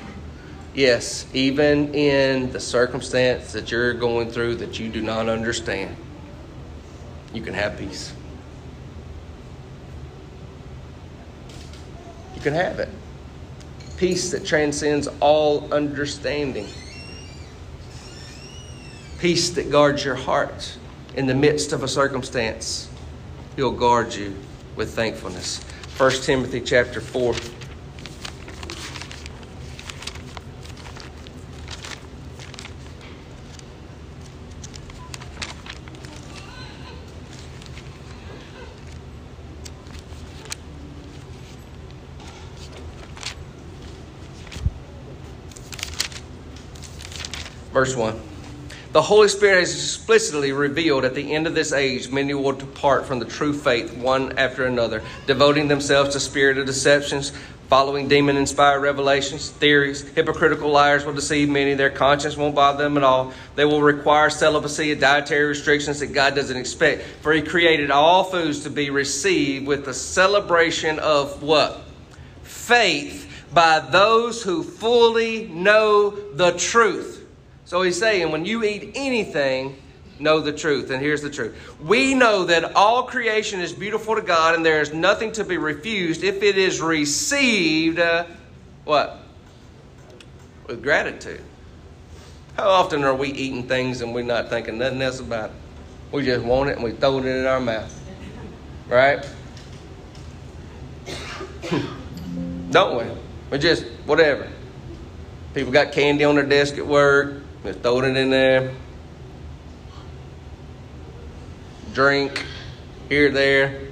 Yes, 0.75 1.27
even 1.33 1.95
in 1.95 2.51
the 2.51 2.61
circumstance 2.61 3.53
that 3.53 3.71
you're 3.71 3.95
going 3.95 4.33
through 4.33 4.57
that 4.57 4.81
you 4.81 4.89
do 4.89 5.01
not 5.01 5.29
understand 5.29 5.97
you 7.33 7.43
can 7.43 7.55
have 7.55 7.79
peace. 7.79 8.13
You 12.35 12.41
can 12.41 12.55
have 12.55 12.79
it. 12.79 12.89
Peace 13.97 14.31
that 14.31 14.47
transcends 14.47 15.09
all 15.21 15.73
understanding. 15.73 16.67
Peace 19.19 19.51
that 19.51 19.71
guards 19.71 20.05
your 20.05 20.15
heart 20.15 20.79
in 21.17 21.27
the 21.27 21.35
midst 21.35 21.73
of 21.73 21.83
a 21.83 21.89
circumstance. 21.89 22.89
He'll 23.57 23.73
guard 23.73 24.15
you 24.15 24.37
with 24.77 24.95
thankfulness. 24.95 25.61
1 25.97 26.13
Timothy 26.23 26.61
chapter 26.61 27.01
4. 27.01 27.35
Verse 47.73 47.95
1. 47.95 48.21
The 48.93 49.03
Holy 49.03 49.29
Spirit 49.29 49.61
has 49.61 49.75
explicitly 49.75 50.53
revealed 50.53 51.05
at 51.05 51.15
the 51.15 51.35
end 51.35 51.47
of 51.47 51.55
this 51.55 51.73
age, 51.75 52.11
many 52.11 52.33
will 52.33 52.53
depart 52.53 53.05
from 53.05 53.19
the 53.19 53.27
true 53.27 53.53
faith 53.53 53.95
one 53.95 54.39
after 54.39 54.65
another, 54.65 55.03
devoting 55.27 55.69
themselves 55.69 56.15
to 56.15 56.21
spirited 56.21 56.65
deceptions, 56.65 57.33
following 57.69 58.09
demon 58.09 58.39
inspired 58.39 58.81
revelations, 58.81 59.51
theories. 59.51 60.09
Hypocritical 60.15 60.71
liars 60.71 61.05
will 61.05 61.13
deceive 61.13 61.51
many. 61.51 61.75
Their 61.75 61.91
conscience 61.91 62.35
won't 62.35 62.55
bother 62.55 62.85
them 62.85 62.97
at 62.97 63.03
all. 63.03 63.35
They 63.57 63.67
will 63.67 63.83
require 63.83 64.31
celibacy 64.31 64.93
and 64.93 65.01
dietary 65.01 65.45
restrictions 65.45 66.01
that 66.01 66.15
God 66.15 66.35
doesn't 66.35 66.57
expect. 66.57 67.03
For 67.21 67.35
He 67.35 67.43
created 67.43 67.91
all 67.91 68.25
foods 68.25 68.61
to 68.61 68.71
be 68.71 68.89
received 68.89 69.67
with 69.67 69.85
the 69.85 69.93
celebration 69.93 70.99
of 70.99 71.43
what? 71.43 71.83
Faith 72.43 73.31
by 73.53 73.81
those 73.81 74.43
who 74.43 74.63
fully 74.63 75.47
know 75.49 76.11
the 76.11 76.53
truth. 76.53 77.18
So 77.69 77.83
he's 77.83 77.99
saying, 77.99 78.33
when 78.33 78.47
you 78.47 78.65
eat 78.65 78.93
anything, 78.95 79.77
know 80.19 80.41
the 80.41 80.53
truth. 80.55 80.89
And 80.89 81.03
here's 81.03 81.21
the 81.21 81.29
truth 81.29 81.55
we 81.79 82.15
know 82.15 82.47
that 82.47 82.75
all 82.75 83.03
creation 83.03 83.61
is 83.61 83.75
beautiful 83.75 84.15
to 84.15 84.23
God 84.23 84.55
and 84.55 84.65
there 84.65 84.81
is 84.81 84.95
nothing 84.95 85.33
to 85.33 85.45
be 85.45 85.59
refused 85.59 86.25
if 86.25 86.43
it 86.43 86.57
is 86.57 86.81
received, 86.81 87.99
uh, 87.99 88.25
what? 88.87 89.21
With 90.67 90.83
gratitude. 90.83 91.43
How 92.57 92.71
often 92.71 93.05
are 93.05 93.15
we 93.15 93.29
eating 93.29 93.69
things 93.69 94.01
and 94.01 94.15
we're 94.15 94.23
not 94.23 94.49
thinking 94.49 94.79
nothing 94.79 95.03
else 95.03 95.21
about 95.21 95.51
it? 95.51 95.57
We 96.11 96.25
just 96.25 96.47
want 96.47 96.71
it 96.71 96.77
and 96.77 96.85
we 96.85 96.93
throw 96.93 97.19
it 97.19 97.27
in 97.27 97.45
our 97.45 97.61
mouth. 97.61 97.95
Right? 98.89 99.29
Don't 102.71 102.97
we? 102.97 103.05
We 103.51 103.59
just, 103.59 103.85
whatever. 104.07 104.49
People 105.53 105.71
got 105.71 105.93
candy 105.93 106.25
on 106.25 106.37
their 106.37 106.47
desk 106.47 106.79
at 106.79 106.87
work. 106.87 107.43
Throw 107.63 108.01
it 108.01 108.17
in 108.17 108.31
there. 108.31 108.73
Drink 111.93 112.45
here, 113.09 113.31
there. 113.31 113.89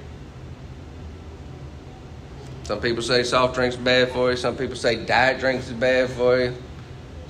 Some 2.63 2.81
people 2.81 3.01
say 3.01 3.23
soft 3.23 3.55
drinks 3.55 3.75
bad 3.75 4.11
for 4.11 4.31
you. 4.31 4.37
Some 4.37 4.57
people 4.57 4.75
say 4.75 5.05
diet 5.05 5.39
drinks 5.39 5.67
is 5.67 5.73
bad 5.73 6.09
for 6.09 6.39
you. 6.39 6.53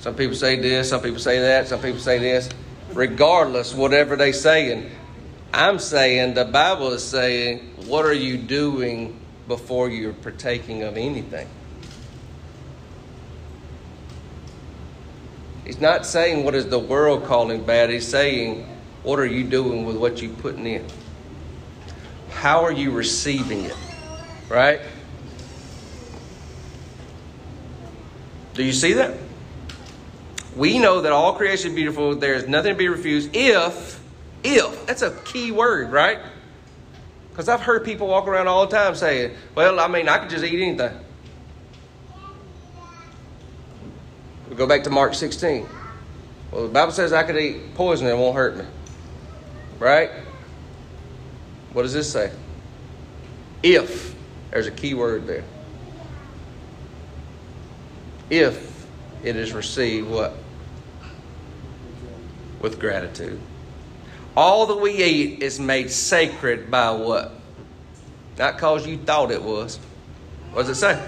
Some 0.00 0.14
people 0.14 0.36
say 0.36 0.56
this. 0.56 0.88
Some 0.88 1.00
people 1.00 1.18
say 1.18 1.40
that. 1.40 1.68
Some 1.68 1.80
people 1.80 2.00
say 2.00 2.18
this. 2.18 2.48
Regardless, 2.92 3.74
whatever 3.74 4.16
they're 4.16 4.32
saying, 4.32 4.90
I'm 5.52 5.78
saying 5.78 6.34
the 6.34 6.44
Bible 6.44 6.92
is 6.92 7.04
saying, 7.04 7.60
what 7.86 8.04
are 8.04 8.12
you 8.12 8.36
doing 8.36 9.18
before 9.46 9.88
you're 9.88 10.12
partaking 10.12 10.82
of 10.82 10.96
anything? 10.96 11.48
He's 15.68 15.82
not 15.82 16.06
saying 16.06 16.44
what 16.44 16.54
is 16.54 16.66
the 16.66 16.78
world 16.78 17.24
calling 17.26 17.62
bad. 17.62 17.90
He's 17.90 18.08
saying, 18.08 18.66
what 19.02 19.18
are 19.18 19.26
you 19.26 19.44
doing 19.44 19.84
with 19.84 19.98
what 19.98 20.22
you're 20.22 20.32
putting 20.36 20.66
in? 20.66 20.82
How 22.30 22.64
are 22.64 22.72
you 22.72 22.90
receiving 22.90 23.66
it? 23.66 23.76
Right? 24.48 24.80
Do 28.54 28.64
you 28.64 28.72
see 28.72 28.94
that? 28.94 29.18
We 30.56 30.78
know 30.78 31.02
that 31.02 31.12
all 31.12 31.34
creation 31.34 31.72
is 31.72 31.74
beautiful. 31.74 32.16
There 32.16 32.32
is 32.32 32.48
nothing 32.48 32.72
to 32.72 32.78
be 32.78 32.88
refused 32.88 33.36
if, 33.36 34.02
if, 34.42 34.86
that's 34.86 35.02
a 35.02 35.10
key 35.26 35.52
word, 35.52 35.92
right? 35.92 36.18
Because 37.28 37.50
I've 37.50 37.60
heard 37.60 37.84
people 37.84 38.06
walk 38.06 38.26
around 38.26 38.48
all 38.48 38.66
the 38.66 38.74
time 38.74 38.94
saying, 38.94 39.36
well, 39.54 39.78
I 39.78 39.86
mean, 39.86 40.08
I 40.08 40.16
could 40.16 40.30
just 40.30 40.44
eat 40.44 40.62
anything. 40.62 40.98
We 44.48 44.56
go 44.56 44.66
back 44.66 44.84
to 44.84 44.90
Mark 44.90 45.14
16. 45.14 45.68
Well, 46.50 46.62
the 46.62 46.72
Bible 46.72 46.92
says 46.92 47.12
I 47.12 47.22
could 47.22 47.36
eat 47.36 47.74
poison 47.74 48.06
and 48.06 48.18
it 48.18 48.20
won't 48.20 48.34
hurt 48.34 48.56
me. 48.56 48.64
Right? 49.78 50.10
What 51.72 51.82
does 51.82 51.92
this 51.92 52.10
say? 52.10 52.32
If. 53.62 54.14
There's 54.50 54.66
a 54.66 54.70
key 54.70 54.94
word 54.94 55.26
there. 55.26 55.44
If 58.30 58.86
it 59.22 59.36
is 59.36 59.52
received 59.52 60.08
what? 60.08 60.34
With 62.60 62.80
gratitude. 62.80 63.40
All 64.36 64.66
that 64.66 64.76
we 64.76 64.92
eat 64.92 65.42
is 65.42 65.60
made 65.60 65.90
sacred 65.90 66.70
by 66.70 66.92
what? 66.92 67.32
Not 68.38 68.54
because 68.54 68.86
you 68.86 68.96
thought 68.96 69.30
it 69.30 69.42
was. 69.42 69.78
What 70.52 70.66
does 70.66 70.70
it 70.70 70.80
say? 70.80 71.06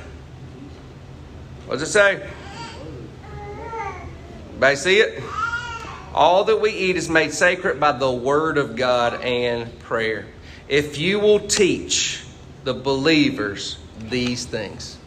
What 1.66 1.78
does 1.78 1.88
it 1.88 1.92
say? 1.92 2.28
Everybody 4.62 4.76
see 4.76 4.98
it? 4.98 5.22
All 6.12 6.44
that 6.44 6.60
we 6.60 6.70
eat 6.70 6.96
is 6.96 7.08
made 7.08 7.32
sacred 7.32 7.80
by 7.80 7.92
the 7.92 8.12
Word 8.12 8.58
of 8.58 8.76
God 8.76 9.22
and 9.22 9.78
prayer. 9.78 10.26
If 10.68 10.98
you 10.98 11.18
will 11.18 11.40
teach 11.40 12.22
the 12.64 12.74
believers 12.74 13.78
these 13.98 14.44
things, 14.44 14.98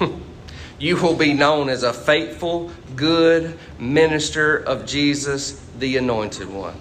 you 0.78 0.96
will 0.96 1.14
be 1.14 1.34
known 1.34 1.68
as 1.68 1.82
a 1.82 1.92
faithful, 1.92 2.70
good 2.96 3.58
minister 3.78 4.56
of 4.56 4.86
Jesus, 4.86 5.60
the 5.78 5.98
Anointed 5.98 6.48
One. 6.48 6.80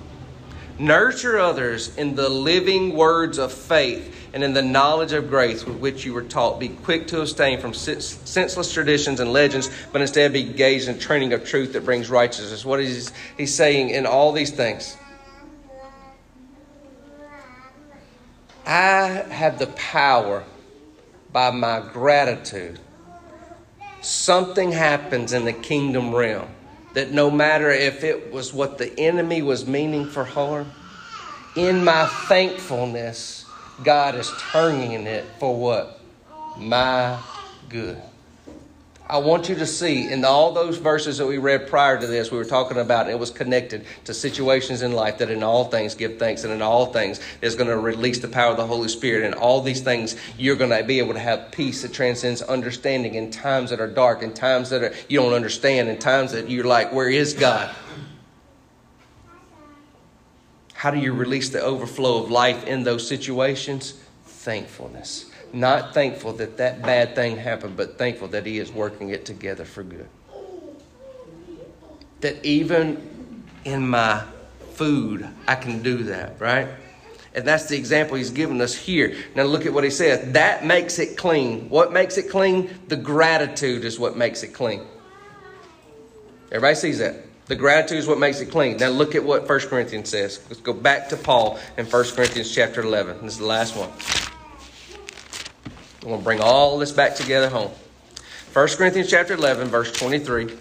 Nurture 0.77 1.37
others 1.37 1.97
in 1.97 2.15
the 2.15 2.29
living 2.29 2.95
words 2.95 3.37
of 3.37 3.51
faith 3.51 4.18
and 4.33 4.43
in 4.43 4.53
the 4.53 4.61
knowledge 4.61 5.11
of 5.13 5.29
grace 5.29 5.65
with 5.65 5.77
which 5.77 6.05
you 6.05 6.13
were 6.13 6.23
taught. 6.23 6.59
Be 6.59 6.69
quick 6.69 7.07
to 7.07 7.21
abstain 7.21 7.59
from 7.59 7.73
senseless 7.73 8.73
traditions 8.73 9.19
and 9.19 9.33
legends, 9.33 9.69
but 9.91 10.01
instead 10.01 10.33
be 10.33 10.41
engaged 10.41 10.87
in 10.87 10.99
training 10.99 11.33
of 11.33 11.45
truth 11.45 11.73
that 11.73 11.85
brings 11.85 12.09
righteousness. 12.09 12.63
What 12.63 12.79
is 12.79 13.11
he 13.37 13.45
saying 13.45 13.89
in 13.89 14.05
all 14.05 14.31
these 14.31 14.51
things? 14.51 14.95
I 18.65 19.25
have 19.31 19.57
the 19.57 19.67
power 19.67 20.43
by 21.31 21.49
my 21.49 21.79
gratitude. 21.91 22.79
Something 24.01 24.71
happens 24.71 25.33
in 25.33 25.45
the 25.45 25.53
kingdom 25.53 26.13
realm 26.13 26.49
that 26.93 27.11
no 27.11 27.31
matter 27.31 27.69
if 27.69 28.03
it 28.03 28.31
was 28.31 28.53
what 28.53 28.77
the 28.77 28.99
enemy 28.99 29.41
was 29.41 29.65
meaning 29.67 30.07
for 30.07 30.23
harm, 30.23 30.71
in 31.55 31.83
my 31.83 32.05
thankfulness, 32.05 33.45
God 33.83 34.15
is 34.15 34.31
turning 34.51 34.91
it 34.91 35.25
for 35.39 35.55
what? 35.55 35.99
My 36.57 37.19
good. 37.69 38.01
I 39.09 39.17
want 39.17 39.49
you 39.49 39.55
to 39.55 39.65
see 39.65 40.11
in 40.11 40.23
all 40.23 40.51
those 40.51 40.77
verses 40.77 41.17
that 41.17 41.25
we 41.25 41.39
read 41.39 41.67
prior 41.67 41.99
to 41.99 42.05
this, 42.05 42.29
we 42.31 42.37
were 42.37 42.45
talking 42.45 42.77
about, 42.77 43.09
it 43.09 43.17
was 43.17 43.31
connected 43.31 43.85
to 44.05 44.13
situations 44.13 44.83
in 44.83 44.91
life 44.91 45.17
that 45.17 45.31
in 45.31 45.41
all 45.41 45.65
things 45.65 45.95
give 45.95 46.19
thanks, 46.19 46.43
and 46.43 46.53
in 46.53 46.61
all 46.61 46.85
things 46.93 47.19
is 47.41 47.55
going 47.55 47.69
to 47.69 47.77
release 47.77 48.19
the 48.19 48.27
power 48.27 48.51
of 48.51 48.57
the 48.57 48.67
Holy 48.67 48.87
Spirit. 48.87 49.25
And 49.25 49.33
all 49.33 49.61
these 49.61 49.81
things, 49.81 50.15
you're 50.37 50.55
going 50.55 50.69
to 50.69 50.83
be 50.83 50.99
able 50.99 51.13
to 51.13 51.19
have 51.19 51.51
peace 51.51 51.81
that 51.81 51.91
transcends 51.91 52.43
understanding 52.43 53.15
in 53.15 53.31
times 53.31 53.71
that 53.71 53.79
are 53.79 53.87
dark, 53.87 54.21
in 54.21 54.31
times 54.31 54.69
that 54.69 54.83
are, 54.83 54.93
you 55.07 55.19
don't 55.19 55.33
understand, 55.33 55.89
in 55.89 55.97
times 55.97 56.33
that 56.33 56.47
you're 56.47 56.65
like, 56.65 56.93
where 56.93 57.09
is 57.09 57.33
God? 57.33 57.73
How 60.79 60.91
do 60.91 60.97
you 60.97 61.11
release 61.11 61.49
the 61.49 61.61
overflow 61.61 62.23
of 62.23 62.31
life 62.31 62.65
in 62.65 62.83
those 62.83 63.05
situations? 63.05 63.99
Thankfulness. 64.23 65.29
Not 65.51 65.93
thankful 65.93 66.31
that 66.33 66.55
that 66.55 66.81
bad 66.81 67.15
thing 67.15 67.35
happened, 67.35 67.75
but 67.75 67.97
thankful 67.97 68.29
that 68.29 68.45
He 68.45 68.59
is 68.59 68.71
working 68.71 69.09
it 69.09 69.25
together 69.25 69.65
for 69.65 69.83
good. 69.83 70.07
That 72.21 72.45
even 72.45 73.43
in 73.65 73.89
my 73.89 74.23
food, 74.71 75.27
I 75.49 75.55
can 75.55 75.83
do 75.83 76.03
that, 76.03 76.39
right? 76.39 76.69
And 77.33 77.43
that's 77.43 77.65
the 77.65 77.75
example 77.75 78.15
he's 78.15 78.31
given 78.31 78.61
us 78.61 78.73
here. 78.73 79.17
Now 79.35 79.43
look 79.43 79.65
at 79.65 79.73
what 79.73 79.83
he 79.83 79.89
says. 79.89 80.31
That 80.31 80.63
makes 80.65 80.97
it 80.97 81.17
clean. 81.17 81.67
What 81.67 81.91
makes 81.91 82.17
it 82.17 82.29
clean? 82.29 82.69
The 82.87 82.95
gratitude 82.95 83.83
is 83.83 83.99
what 83.99 84.15
makes 84.15 84.43
it 84.43 84.53
clean. 84.53 84.87
Everybody 86.53 86.75
sees 86.75 86.99
that. 86.99 87.28
The 87.49 87.55
gratitude 87.55 87.97
is 87.97 88.05
what 88.05 88.19
makes 88.19 88.39
it 88.41 88.51
clean. 88.51 88.77
Now 88.77 88.89
look 88.89 89.15
at 89.15 89.23
what 89.23 89.49
1 89.49 89.59
Corinthians 89.61 90.09
says. 90.09 90.39
Let's 90.49 90.61
go 90.61 90.71
back 90.71 91.09
to 91.09 91.17
Paul 91.17 91.59
in 91.77 91.87
1 91.87 92.03
Corinthians 92.11 92.53
chapter 92.53 92.81
11. 92.81 93.23
This 93.23 93.33
is 93.33 93.39
the 93.39 93.45
last 93.45 93.75
one. 93.75 93.89
I'm 96.03 96.09
going 96.09 96.19
to 96.19 96.23
bring 96.23 96.41
all 96.41 96.77
this 96.77 96.91
back 96.91 97.15
together 97.15 97.49
home. 97.49 97.71
1 98.53 98.67
Corinthians 98.67 99.09
chapter 99.09 99.33
11, 99.33 99.67
verse 99.67 99.91
23. 99.91 100.55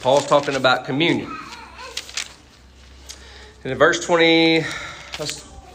Paul's 0.00 0.26
talking 0.26 0.54
about 0.54 0.86
communion. 0.86 1.36
And 3.62 3.72
in 3.72 3.76
verse 3.76 4.02
20, 4.02 4.60
let's 4.60 4.68
do, 4.70 4.89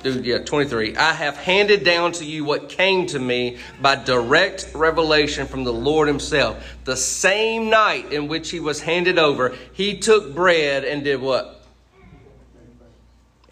yeah, 0.06 0.40
23. 0.40 0.96
I 0.96 1.14
have 1.14 1.38
handed 1.38 1.84
down 1.84 2.12
to 2.14 2.26
you 2.26 2.46
what 2.46 2.70
came 2.70 3.08
to 3.08 3.20
me 3.20 3.58
by 3.82 3.96
direct 3.96 4.72
revelation 4.74 5.48
from 5.48 5.64
the 5.64 5.74
Lord 5.74 6.08
Himself. 6.08 6.64
The 6.84 6.98
same 6.98 7.70
night 7.70 8.12
in 8.12 8.28
which 8.28 8.52
He 8.52 8.60
was 8.60 8.82
handed 8.82 9.18
over, 9.18 9.56
He 9.74 9.98
took 10.00 10.36
bread 10.36 10.84
and 10.84 11.04
did 11.04 11.22
what? 11.22 11.64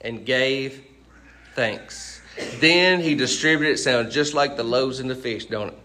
And 0.02 0.26
gave 0.26 0.84
thanks. 1.56 2.22
Then 2.60 3.00
he 3.00 3.16
distributed, 3.16 3.74
it 3.74 3.78
sounds 3.78 4.14
just 4.14 4.34
like 4.34 4.58
the 4.58 4.64
loaves 4.64 5.00
and 5.00 5.10
the 5.10 5.16
fish, 5.16 5.46
don't 5.46 5.70
it? 5.70 5.80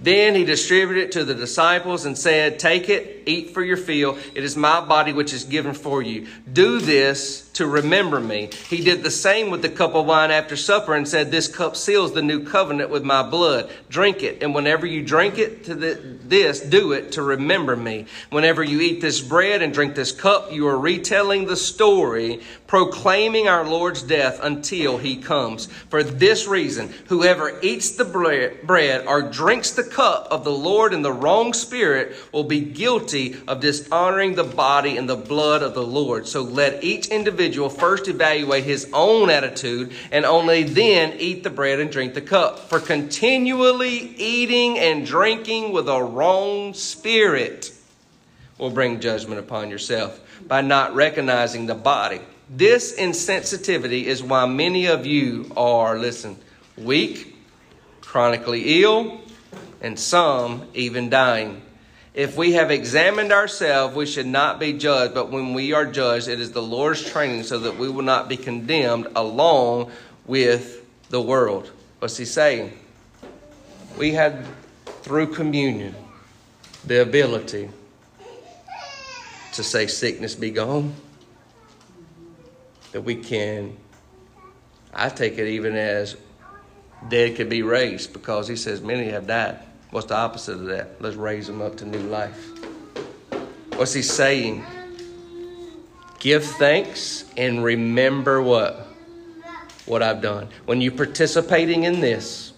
Then 0.00 0.34
he 0.34 0.44
distributed 0.44 1.04
it 1.04 1.12
to 1.12 1.24
the 1.24 1.34
disciples 1.34 2.04
and 2.04 2.16
said, 2.16 2.58
Take 2.58 2.88
it, 2.88 3.22
eat 3.26 3.50
for 3.50 3.62
your 3.62 3.76
fill. 3.76 4.18
It 4.34 4.44
is 4.44 4.56
my 4.56 4.80
body 4.80 5.12
which 5.12 5.32
is 5.32 5.44
given 5.44 5.72
for 5.72 6.02
you. 6.02 6.26
Do 6.52 6.80
this 6.80 7.48
to 7.54 7.66
remember 7.66 8.20
me. 8.20 8.50
He 8.68 8.84
did 8.84 9.02
the 9.02 9.10
same 9.10 9.50
with 9.50 9.62
the 9.62 9.70
cup 9.70 9.94
of 9.94 10.04
wine 10.04 10.30
after 10.30 10.56
supper 10.56 10.94
and 10.94 11.08
said, 11.08 11.30
This 11.30 11.48
cup 11.48 11.76
seals 11.76 12.12
the 12.12 12.22
new 12.22 12.44
covenant 12.44 12.90
with 12.90 13.04
my 13.04 13.22
blood. 13.22 13.70
Drink 13.88 14.22
it. 14.22 14.42
And 14.42 14.54
whenever 14.54 14.86
you 14.86 15.02
drink 15.02 15.38
it 15.38 15.64
to 15.64 15.74
the, 15.74 15.94
this, 15.94 16.60
do 16.60 16.92
it 16.92 17.12
to 17.12 17.22
remember 17.22 17.74
me. 17.74 18.06
Whenever 18.30 18.62
you 18.62 18.80
eat 18.80 19.00
this 19.00 19.22
bread 19.22 19.62
and 19.62 19.72
drink 19.72 19.94
this 19.94 20.12
cup, 20.12 20.52
you 20.52 20.68
are 20.68 20.78
retelling 20.78 21.46
the 21.46 21.56
story, 21.56 22.42
proclaiming 22.66 23.48
our 23.48 23.64
Lord's 23.64 24.02
death 24.02 24.40
until 24.42 24.98
he 24.98 25.16
comes. 25.16 25.66
For 25.66 26.02
this 26.02 26.46
reason, 26.46 26.92
whoever 27.08 27.58
eats 27.62 27.92
the 27.92 28.04
bread 28.04 29.06
or 29.06 29.22
drinks 29.22 29.70
the 29.72 29.84
cup 29.84 30.28
of 30.30 30.44
the 30.44 30.52
Lord 30.52 30.92
in 30.92 31.02
the 31.02 31.12
wrong 31.12 31.52
spirit 31.52 32.16
will 32.32 32.44
be 32.44 32.60
guilty 32.60 33.36
of 33.46 33.60
dishonoring 33.60 34.34
the 34.34 34.44
body 34.44 34.96
and 34.96 35.08
the 35.08 35.16
blood 35.16 35.62
of 35.62 35.74
the 35.74 35.86
Lord. 35.86 36.26
So 36.26 36.42
let 36.42 36.82
each 36.82 37.08
individual 37.08 37.68
first 37.68 38.08
evaluate 38.08 38.64
his 38.64 38.88
own 38.92 39.30
attitude 39.30 39.92
and 40.10 40.24
only 40.24 40.64
then 40.64 41.14
eat 41.18 41.44
the 41.44 41.50
bread 41.50 41.80
and 41.80 41.90
drink 41.90 42.14
the 42.14 42.20
cup. 42.20 42.58
For 42.58 42.80
continually 42.80 44.14
eating 44.16 44.78
and 44.78 45.06
drinking 45.06 45.72
with 45.72 45.88
a 45.88 46.02
wrong 46.02 46.74
spirit 46.74 47.72
will 48.58 48.70
bring 48.70 49.00
judgment 49.00 49.38
upon 49.38 49.70
yourself 49.70 50.20
by 50.46 50.60
not 50.62 50.94
recognizing 50.94 51.66
the 51.66 51.74
body. 51.74 52.20
This 52.48 52.94
insensitivity 52.94 54.04
is 54.04 54.22
why 54.22 54.46
many 54.46 54.86
of 54.86 55.04
you 55.04 55.50
are, 55.56 55.98
listen, 55.98 56.36
weak, 56.76 57.36
chronically 58.00 58.82
ill, 58.82 59.20
and 59.80 59.98
some 59.98 60.68
even 60.72 61.10
dying. 61.10 61.62
If 62.14 62.36
we 62.36 62.52
have 62.52 62.70
examined 62.70 63.32
ourselves, 63.32 63.94
we 63.94 64.06
should 64.06 64.26
not 64.26 64.60
be 64.60 64.72
judged, 64.72 65.12
but 65.12 65.30
when 65.30 65.54
we 65.54 65.72
are 65.72 65.84
judged, 65.84 66.28
it 66.28 66.40
is 66.40 66.52
the 66.52 66.62
Lord's 66.62 67.04
training 67.04 67.42
so 67.42 67.58
that 67.58 67.76
we 67.76 67.88
will 67.88 68.04
not 68.04 68.28
be 68.28 68.36
condemned 68.36 69.08
along 69.16 69.90
with 70.24 70.82
the 71.10 71.20
world. 71.20 71.70
What's 71.98 72.16
he 72.16 72.24
saying? 72.24 72.72
We 73.98 74.12
had, 74.12 74.46
through 75.02 75.34
communion, 75.34 75.94
the 76.86 77.02
ability 77.02 77.70
to 79.52 79.62
say, 79.62 79.86
Sickness 79.86 80.34
be 80.36 80.50
gone. 80.50 80.94
That 82.96 83.02
we 83.02 83.16
can, 83.16 83.76
I 84.94 85.10
take 85.10 85.36
it 85.36 85.46
even 85.48 85.76
as 85.76 86.16
dead 87.10 87.36
could 87.36 87.50
be 87.50 87.60
raised 87.60 88.14
because 88.14 88.48
he 88.48 88.56
says 88.56 88.80
many 88.80 89.10
have 89.10 89.26
died. 89.26 89.58
What's 89.90 90.06
the 90.06 90.16
opposite 90.16 90.54
of 90.54 90.64
that? 90.68 91.02
Let's 91.02 91.14
raise 91.14 91.46
them 91.46 91.60
up 91.60 91.76
to 91.76 91.84
new 91.84 91.98
life. 91.98 92.42
What's 93.76 93.92
he 93.92 94.00
saying? 94.00 94.64
Give 96.20 96.42
thanks 96.42 97.26
and 97.36 97.62
remember 97.62 98.40
what? 98.40 98.88
What 99.84 100.02
I've 100.02 100.22
done. 100.22 100.48
When 100.64 100.80
you're 100.80 100.92
participating 100.92 101.84
in 101.84 102.00
this, 102.00 102.54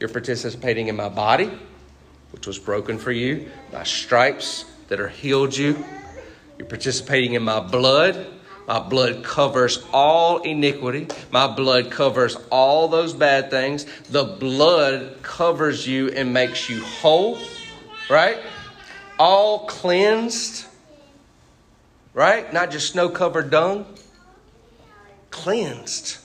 you're 0.00 0.08
participating 0.08 0.88
in 0.88 0.96
my 0.96 1.10
body, 1.10 1.52
which 2.30 2.46
was 2.46 2.58
broken 2.58 2.96
for 2.96 3.12
you, 3.12 3.50
my 3.74 3.84
stripes 3.84 4.64
that 4.88 5.00
are 5.00 5.08
healed 5.08 5.54
you. 5.54 5.84
You're 6.56 6.66
participating 6.66 7.34
in 7.34 7.42
my 7.42 7.60
blood, 7.60 8.38
my 8.72 8.80
blood 8.80 9.22
covers 9.22 9.84
all 9.92 10.38
iniquity. 10.38 11.06
My 11.30 11.46
blood 11.46 11.90
covers 11.90 12.36
all 12.50 12.88
those 12.88 13.12
bad 13.12 13.50
things. 13.50 13.84
The 14.08 14.24
blood 14.24 15.18
covers 15.20 15.86
you 15.86 16.08
and 16.08 16.32
makes 16.32 16.70
you 16.70 16.82
whole, 16.82 17.36
right? 18.08 18.38
All 19.18 19.66
cleansed, 19.66 20.64
right? 22.14 22.50
Not 22.50 22.70
just 22.70 22.90
snow 22.92 23.10
covered 23.10 23.50
dung. 23.50 23.84
Cleansed 25.30 26.16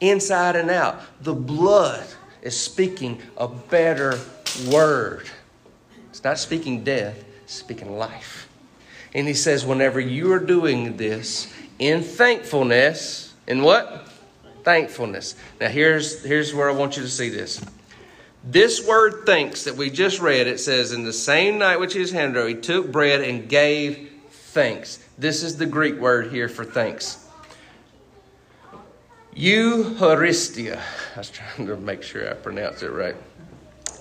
inside 0.00 0.56
and 0.56 0.70
out. 0.70 1.02
The 1.22 1.34
blood 1.34 2.06
is 2.40 2.58
speaking 2.58 3.20
a 3.36 3.46
better 3.46 4.18
word. 4.70 5.28
It's 6.08 6.24
not 6.24 6.38
speaking 6.38 6.82
death, 6.82 7.22
it's 7.44 7.52
speaking 7.52 7.98
life. 7.98 8.48
And 9.12 9.26
he 9.26 9.34
says, 9.34 9.66
whenever 9.66 10.00
you 10.00 10.32
are 10.32 10.38
doing 10.38 10.96
this, 10.96 11.52
in 11.80 12.02
thankfulness. 12.02 13.34
In 13.48 13.62
what? 13.62 14.06
Thankfulness. 14.62 15.34
Now 15.60 15.68
here's 15.68 16.22
here's 16.22 16.54
where 16.54 16.70
I 16.70 16.74
want 16.74 16.96
you 16.96 17.02
to 17.02 17.08
see 17.08 17.30
this. 17.30 17.60
This 18.44 18.86
word 18.86 19.26
thanks 19.26 19.64
that 19.64 19.76
we 19.76 19.90
just 19.90 20.20
read, 20.20 20.46
it 20.46 20.60
says, 20.60 20.92
In 20.92 21.04
the 21.04 21.12
same 21.12 21.58
night 21.58 21.80
which 21.80 21.94
he 21.94 21.98
was 21.98 22.12
handed 22.12 22.46
he 22.46 22.54
took 22.54 22.92
bread 22.92 23.22
and 23.22 23.48
gave 23.48 24.12
thanks. 24.30 25.04
This 25.18 25.42
is 25.42 25.56
the 25.56 25.66
Greek 25.66 25.96
word 25.96 26.30
here 26.30 26.48
for 26.48 26.64
thanks. 26.64 27.26
Eucharistia. 29.34 30.80
I 31.14 31.18
was 31.18 31.30
trying 31.30 31.66
to 31.66 31.76
make 31.76 32.02
sure 32.02 32.30
I 32.30 32.34
pronounce 32.34 32.82
it 32.82 32.90
right. 32.90 33.16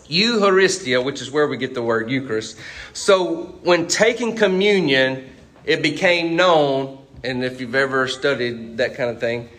Eucharistia, 0.07 1.03
which 1.03 1.21
is 1.21 1.31
where 1.31 1.47
we 1.47 1.57
get 1.57 1.73
the 1.73 1.83
word 1.83 2.09
Eucharist. 2.09 2.57
So 2.93 3.43
when 3.63 3.87
taking 3.87 4.35
communion, 4.35 5.29
it 5.65 5.83
became 5.83 6.35
known 6.35 6.98
and 7.23 7.43
if 7.43 7.59
you've 7.59 7.75
ever 7.75 8.07
studied 8.07 8.77
that 8.77 8.95
kind 8.95 9.09
of 9.09 9.19
thing, 9.19 9.49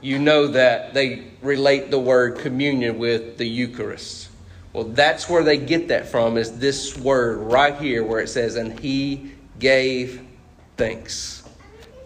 you 0.00 0.18
know 0.18 0.46
that 0.48 0.94
they 0.94 1.24
relate 1.42 1.90
the 1.90 1.98
word 1.98 2.38
communion 2.38 2.98
with 2.98 3.36
the 3.36 3.46
Eucharist. 3.46 4.28
Well, 4.72 4.84
that's 4.84 5.28
where 5.28 5.42
they 5.42 5.58
get 5.58 5.88
that 5.88 6.06
from, 6.06 6.36
is 6.36 6.58
this 6.58 6.96
word 6.96 7.38
right 7.38 7.76
here 7.76 8.04
where 8.04 8.20
it 8.20 8.28
says, 8.28 8.56
and 8.56 8.78
he 8.78 9.32
gave 9.58 10.24
thanks. 10.76 11.42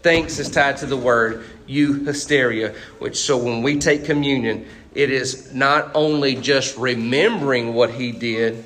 Thanks 0.03 0.39
is 0.39 0.51
tied 0.51 0.79
to 0.79 0.87
the 0.87 0.97
word 0.97 1.45
Eucharistia, 1.69 2.75
which 2.99 3.17
so 3.17 3.37
when 3.37 3.63
we 3.63 3.79
take 3.79 4.05
communion, 4.05 4.67
it 4.95 5.11
is 5.11 5.53
not 5.53 5.91
only 5.95 6.37
just 6.37 6.77
remembering 6.77 7.75
what 7.75 7.91
he 7.91 8.13
did, 8.13 8.65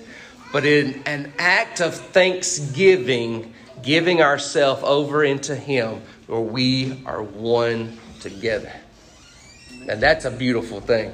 but 0.52 0.64
in 0.64 1.02
an 1.06 1.32
act 1.38 1.80
of 1.80 1.94
thanksgiving, 1.94 3.52
giving 3.82 4.22
ourselves 4.22 4.82
over 4.84 5.24
into 5.24 5.54
him, 5.54 6.02
where 6.28 6.40
we 6.40 7.02
are 7.06 7.22
one 7.22 7.98
together. 8.20 8.72
And 9.88 10.00
that's 10.00 10.24
a 10.24 10.30
beautiful 10.30 10.80
thing. 10.80 11.12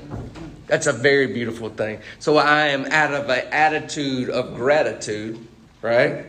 That's 0.67 0.87
a 0.87 0.93
very 0.93 1.29
beautiful 1.29 1.71
thing. 1.71 2.01
So 2.19 2.37
I 2.37 2.67
am 2.69 2.87
out 2.87 3.15
of 3.15 3.31
an 3.31 3.47
attitude 3.53 4.29
of 4.29 4.55
gratitude, 4.55 5.39
right? 5.81 6.27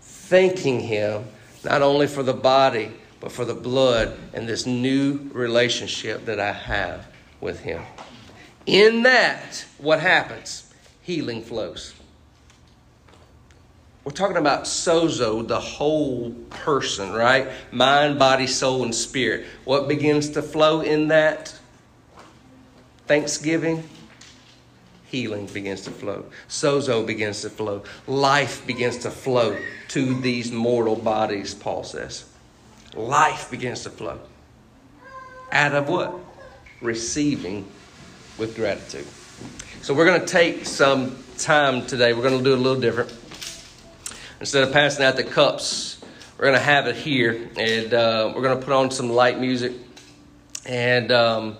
Thanking 0.00 0.80
Him 0.80 1.24
not 1.64 1.82
only 1.82 2.06
for 2.06 2.22
the 2.22 2.32
body, 2.32 2.92
but 3.20 3.32
for 3.32 3.44
the 3.44 3.54
blood 3.54 4.16
and 4.34 4.48
this 4.48 4.66
new 4.66 5.30
relationship 5.32 6.24
that 6.26 6.40
I 6.40 6.52
have 6.52 7.06
with 7.40 7.60
Him. 7.60 7.82
In 8.66 9.02
that, 9.02 9.64
what 9.78 10.00
happens? 10.00 10.72
Healing 11.02 11.42
flows. 11.42 11.94
We're 14.04 14.12
talking 14.12 14.36
about 14.36 14.64
sozo, 14.64 15.46
the 15.46 15.60
whole 15.60 16.32
person, 16.50 17.12
right? 17.12 17.48
Mind, 17.70 18.18
body, 18.18 18.48
soul, 18.48 18.82
and 18.82 18.94
spirit. 18.94 19.46
What 19.64 19.86
begins 19.86 20.30
to 20.30 20.42
flow 20.42 20.80
in 20.80 21.08
that? 21.08 21.56
Thanksgiving, 23.06 23.88
healing 25.04 25.46
begins 25.46 25.82
to 25.82 25.90
flow. 25.90 26.24
Sozo 26.48 27.06
begins 27.06 27.42
to 27.42 27.50
flow. 27.50 27.84
Life 28.08 28.66
begins 28.66 28.98
to 28.98 29.10
flow 29.10 29.56
to 29.88 30.20
these 30.20 30.50
mortal 30.50 30.96
bodies, 30.96 31.54
Paul 31.54 31.84
says. 31.84 32.24
Life 32.94 33.50
begins 33.50 33.84
to 33.84 33.90
flow. 33.90 34.18
Out 35.52 35.74
of 35.74 35.88
what? 35.88 36.14
Receiving 36.80 37.68
with 38.36 38.56
gratitude. 38.56 39.06
So 39.82 39.94
we're 39.94 40.06
going 40.06 40.20
to 40.20 40.26
take 40.26 40.66
some 40.66 41.22
time 41.38 41.86
today. 41.86 42.14
We're 42.14 42.22
going 42.22 42.38
to 42.38 42.44
do 42.44 42.54
a 42.54 42.56
little 42.56 42.80
different. 42.80 43.12
Instead 44.42 44.64
of 44.64 44.72
passing 44.72 45.04
out 45.04 45.14
the 45.14 45.22
cups, 45.22 46.00
we're 46.36 46.46
going 46.46 46.58
to 46.58 46.64
have 46.64 46.88
it 46.88 46.96
here. 46.96 47.48
And 47.56 47.94
uh, 47.94 48.32
we're 48.34 48.42
going 48.42 48.58
to 48.58 48.64
put 48.66 48.74
on 48.74 48.90
some 48.90 49.08
light 49.08 49.38
music. 49.38 49.72
And 50.66 51.12
um, 51.12 51.56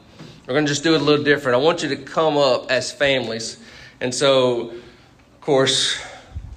we're 0.49 0.55
going 0.55 0.67
to 0.67 0.69
just 0.69 0.83
do 0.83 0.97
it 0.97 1.01
a 1.01 1.05
little 1.05 1.25
different. 1.25 1.55
I 1.55 1.61
want 1.61 1.85
you 1.85 1.91
to 1.91 1.97
come 1.97 2.37
up 2.37 2.73
as 2.73 2.91
families. 2.91 3.57
And 4.01 4.13
so, 4.13 4.71
of 4.71 5.41
course, 5.41 5.97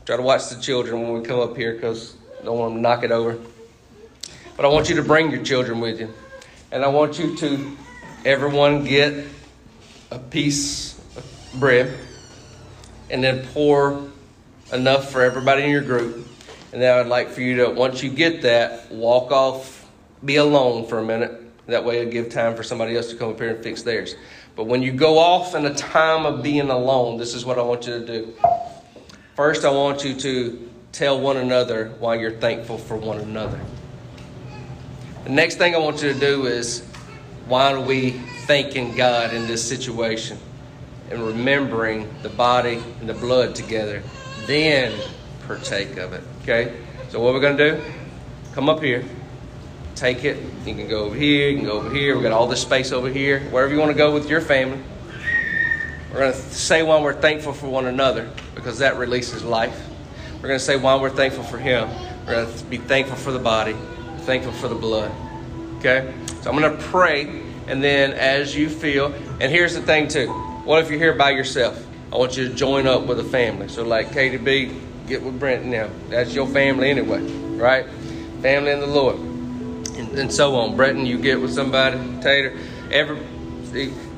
try 0.08 0.18
to 0.18 0.24
watch 0.24 0.50
the 0.50 0.60
children 0.60 1.04
when 1.04 1.14
we 1.14 1.22
come 1.22 1.40
up 1.40 1.56
here 1.56 1.76
because 1.76 2.16
I 2.42 2.46
don't 2.46 2.58
want 2.58 2.74
them 2.74 2.78
to 2.78 2.90
knock 2.90 3.04
it 3.04 3.12
over. 3.12 3.38
But 4.58 4.66
I 4.66 4.70
want 4.70 4.90
you 4.90 4.96
to 4.96 5.04
bring 5.04 5.30
your 5.30 5.44
children 5.44 5.80
with 5.80 6.00
you. 6.00 6.12
And 6.72 6.84
I 6.84 6.88
want 6.88 7.20
you 7.20 7.38
to, 7.38 7.78
everyone, 8.26 8.84
get 8.84 9.28
a 10.10 10.18
piece 10.18 10.98
of 11.16 11.60
bread 11.60 11.96
and 13.12 13.24
then 13.24 13.46
pour 13.54 14.10
enough 14.74 15.12
for 15.12 15.22
everybody 15.22 15.64
in 15.64 15.70
your 15.70 15.82
group. 15.82 16.28
And 16.74 16.82
then 16.82 16.98
I'd 16.98 17.08
like 17.08 17.30
for 17.30 17.42
you 17.42 17.56
to, 17.58 17.70
once 17.70 18.04
you 18.04 18.10
get 18.10 18.42
that, 18.42 18.92
walk 18.92 19.32
off, 19.32 19.90
be 20.24 20.36
alone 20.36 20.88
for 20.88 21.00
a 21.00 21.04
minute 21.04 21.42
that 21.68 21.84
way 21.84 22.00
it'll 22.00 22.12
give 22.12 22.30
time 22.30 22.56
for 22.56 22.64
somebody 22.64 22.96
else 22.96 23.10
to 23.10 23.16
come 23.16 23.30
up 23.30 23.40
here 23.40 23.50
and 23.50 23.64
fix 23.64 23.82
theirs. 23.82 24.16
But 24.56 24.66
when 24.66 24.82
you 24.82 24.92
go 24.92 25.18
off 25.18 25.56
in 25.56 25.66
a 25.66 25.74
time 25.74 26.26
of 26.26 26.44
being 26.44 26.70
alone, 26.70 27.18
this 27.18 27.34
is 27.34 27.44
what 27.44 27.58
I 27.58 27.64
want 27.64 27.88
you 27.88 28.00
to 28.00 28.06
do. 28.06 28.34
First, 29.36 29.66
I 29.66 29.72
want 29.72 30.06
you 30.06 30.14
to 30.14 30.70
tell 30.92 31.20
one 31.20 31.38
another 31.38 31.90
why 32.00 32.16
you're 32.16 32.32
thankful 32.32 32.78
for 32.78 32.96
one 32.96 33.20
another. 33.20 33.60
The 35.24 35.32
next 35.32 35.56
thing 35.56 35.76
I 35.76 35.80
want 35.80 36.02
you 36.04 36.14
to 36.14 36.20
do 36.20 36.46
is 36.46 36.86
why 37.48 37.74
are 37.74 37.82
we 37.82 38.12
thanking 38.46 38.96
God 38.96 39.34
in 39.34 39.48
this 39.48 39.68
situation 39.68 40.38
and 41.10 41.22
remembering 41.22 42.08
the 42.22 42.30
body 42.30 42.82
and 43.00 43.10
the 43.10 43.14
blood 43.14 43.56
together? 43.56 44.04
Then 44.46 44.94
partake 45.48 45.98
of 45.98 46.14
it. 46.14 46.24
Okay? 46.44 46.76
So, 47.10 47.20
what 47.20 47.34
we're 47.34 47.40
going 47.40 47.58
to 47.58 47.72
do, 47.78 47.84
come 48.54 48.70
up 48.70 48.82
here 48.82 49.04
take 49.96 50.26
it. 50.26 50.38
You 50.66 50.76
can 50.76 50.88
go 50.88 51.06
over 51.06 51.16
here, 51.16 51.50
you 51.50 51.58
can 51.58 51.66
go 51.66 51.78
over 51.78 51.90
here. 51.90 52.16
We've 52.16 52.24
got 52.24 52.34
all 52.34 52.48
this 52.48 52.62
space 52.62 52.92
over 52.92 53.10
here. 53.10 53.40
Wherever 53.50 53.74
you 53.74 53.80
want 53.80 53.92
to 53.92 53.98
go 53.98 54.14
with 54.14 54.30
your 54.30 54.42
family. 54.42 54.80
We're 56.12 56.20
going 56.20 56.34
to 56.34 56.40
say 56.40 56.84
why 56.84 57.02
we're 57.02 57.20
thankful 57.20 57.54
for 57.54 57.68
one 57.68 57.88
another 57.88 58.30
because 58.54 58.80
that 58.80 58.98
releases 58.98 59.44
life. 59.44 59.88
We're 60.36 60.50
going 60.50 60.60
to 60.60 60.66
say 60.66 60.78
why 60.78 60.96
we're 60.96 61.10
thankful 61.10 61.44
for 61.44 61.58
Him. 61.58 61.90
We're 62.26 62.46
going 62.46 62.58
to 62.58 62.66
be 62.66 62.78
thankful 62.78 63.18
for 63.18 63.32
the 63.32 63.40
body, 63.40 63.76
thankful 64.20 64.54
for 64.54 64.68
the 64.68 64.76
blood. 64.76 65.12
Okay? 65.78 66.14
So 66.42 66.52
I'm 66.52 66.60
going 66.60 66.76
to 66.76 66.84
pray, 66.84 67.42
and 67.68 67.84
then 67.84 68.14
as 68.14 68.56
you 68.56 68.70
feel, 68.70 69.14
and 69.42 69.52
here's 69.52 69.74
the 69.74 69.82
thing 69.82 70.08
too. 70.08 70.28
What 70.64 70.84
if 70.84 70.90
you're 70.90 71.00
here 71.00 71.16
by 71.16 71.32
yourself? 71.32 71.86
I 72.12 72.18
want 72.18 72.38
you 72.38 72.48
to 72.48 72.54
join 72.54 72.88
up 72.88 73.06
with 73.06 73.20
a 73.20 73.24
family. 73.24 73.68
So, 73.68 73.84
like 73.84 74.14
Katie 74.14 74.38
B, 74.38 74.72
get 75.08 75.24
with 75.24 75.40
Brent 75.40 75.66
now. 75.66 75.90
That's 76.10 76.34
your 76.34 76.48
family 76.48 76.90
anyway, 76.90 77.22
right? 77.58 77.86
Family 78.42 78.72
in 78.72 78.80
the 78.80 78.88
Lord 78.88 79.18
and, 79.98 80.18
and 80.18 80.34
so 80.34 80.56
on. 80.56 80.76
Breton, 80.76 81.06
you 81.06 81.18
get 81.18 81.40
with 81.40 81.54
somebody, 81.54 81.98
Tater, 82.22 82.58
every, 82.92 83.20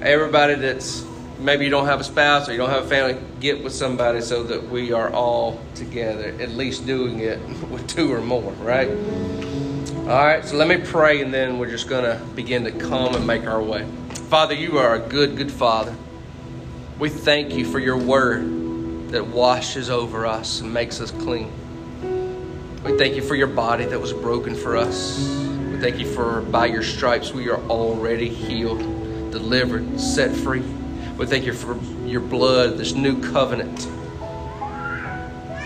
everybody 0.01 0.55
that's 0.55 1.05
maybe 1.39 1.65
you 1.65 1.71
don't 1.71 1.85
have 1.85 1.99
a 1.99 2.03
spouse 2.03 2.49
or 2.49 2.51
you 2.51 2.57
don't 2.57 2.69
have 2.69 2.85
a 2.85 2.89
family, 2.89 3.17
get 3.39 3.63
with 3.63 3.73
somebody 3.73 4.21
so 4.21 4.43
that 4.43 4.69
we 4.69 4.91
are 4.91 5.11
all 5.13 5.59
together, 5.75 6.35
at 6.39 6.49
least 6.51 6.85
doing 6.85 7.19
it 7.19 7.39
with 7.69 7.87
two 7.87 8.11
or 8.11 8.21
more, 8.21 8.51
right? 8.53 8.89
All 8.89 10.25
right, 10.25 10.43
so 10.43 10.55
let 10.55 10.67
me 10.67 10.77
pray 10.77 11.21
and 11.21 11.33
then 11.33 11.59
we're 11.59 11.69
just 11.69 11.89
going 11.89 12.03
to 12.03 12.23
begin 12.33 12.63
to 12.63 12.71
come 12.71 13.13
and 13.13 13.27
make 13.27 13.45
our 13.45 13.61
way. 13.61 13.85
Father, 14.29 14.53
you 14.53 14.77
are 14.77 14.95
a 14.95 14.99
good, 14.99 15.37
good 15.37 15.51
Father. 15.51 15.95
We 16.99 17.09
thank 17.09 17.53
you 17.53 17.63
for 17.63 17.77
your 17.77 17.95
word 17.95 19.09
that 19.09 19.27
washes 19.27 19.87
over 19.91 20.25
us 20.25 20.61
and 20.61 20.73
makes 20.73 20.99
us 20.99 21.11
clean. 21.11 21.51
We 22.83 22.97
thank 22.97 23.15
you 23.15 23.21
for 23.21 23.35
your 23.35 23.45
body 23.45 23.85
that 23.85 23.99
was 24.01 24.13
broken 24.13 24.55
for 24.55 24.75
us. 24.75 25.19
We 25.19 25.77
thank 25.77 25.99
you 25.99 26.11
for 26.11 26.41
by 26.41 26.65
your 26.65 26.81
stripes 26.81 27.31
we 27.31 27.49
are 27.49 27.61
already 27.69 28.29
healed, 28.29 28.79
delivered, 29.31 29.99
set 29.99 30.35
free. 30.35 30.63
We 31.17 31.27
thank 31.27 31.45
you 31.45 31.53
for 31.53 31.77
your 32.03 32.21
blood, 32.21 32.79
this 32.79 32.93
new 32.93 33.21
covenant. 33.31 33.87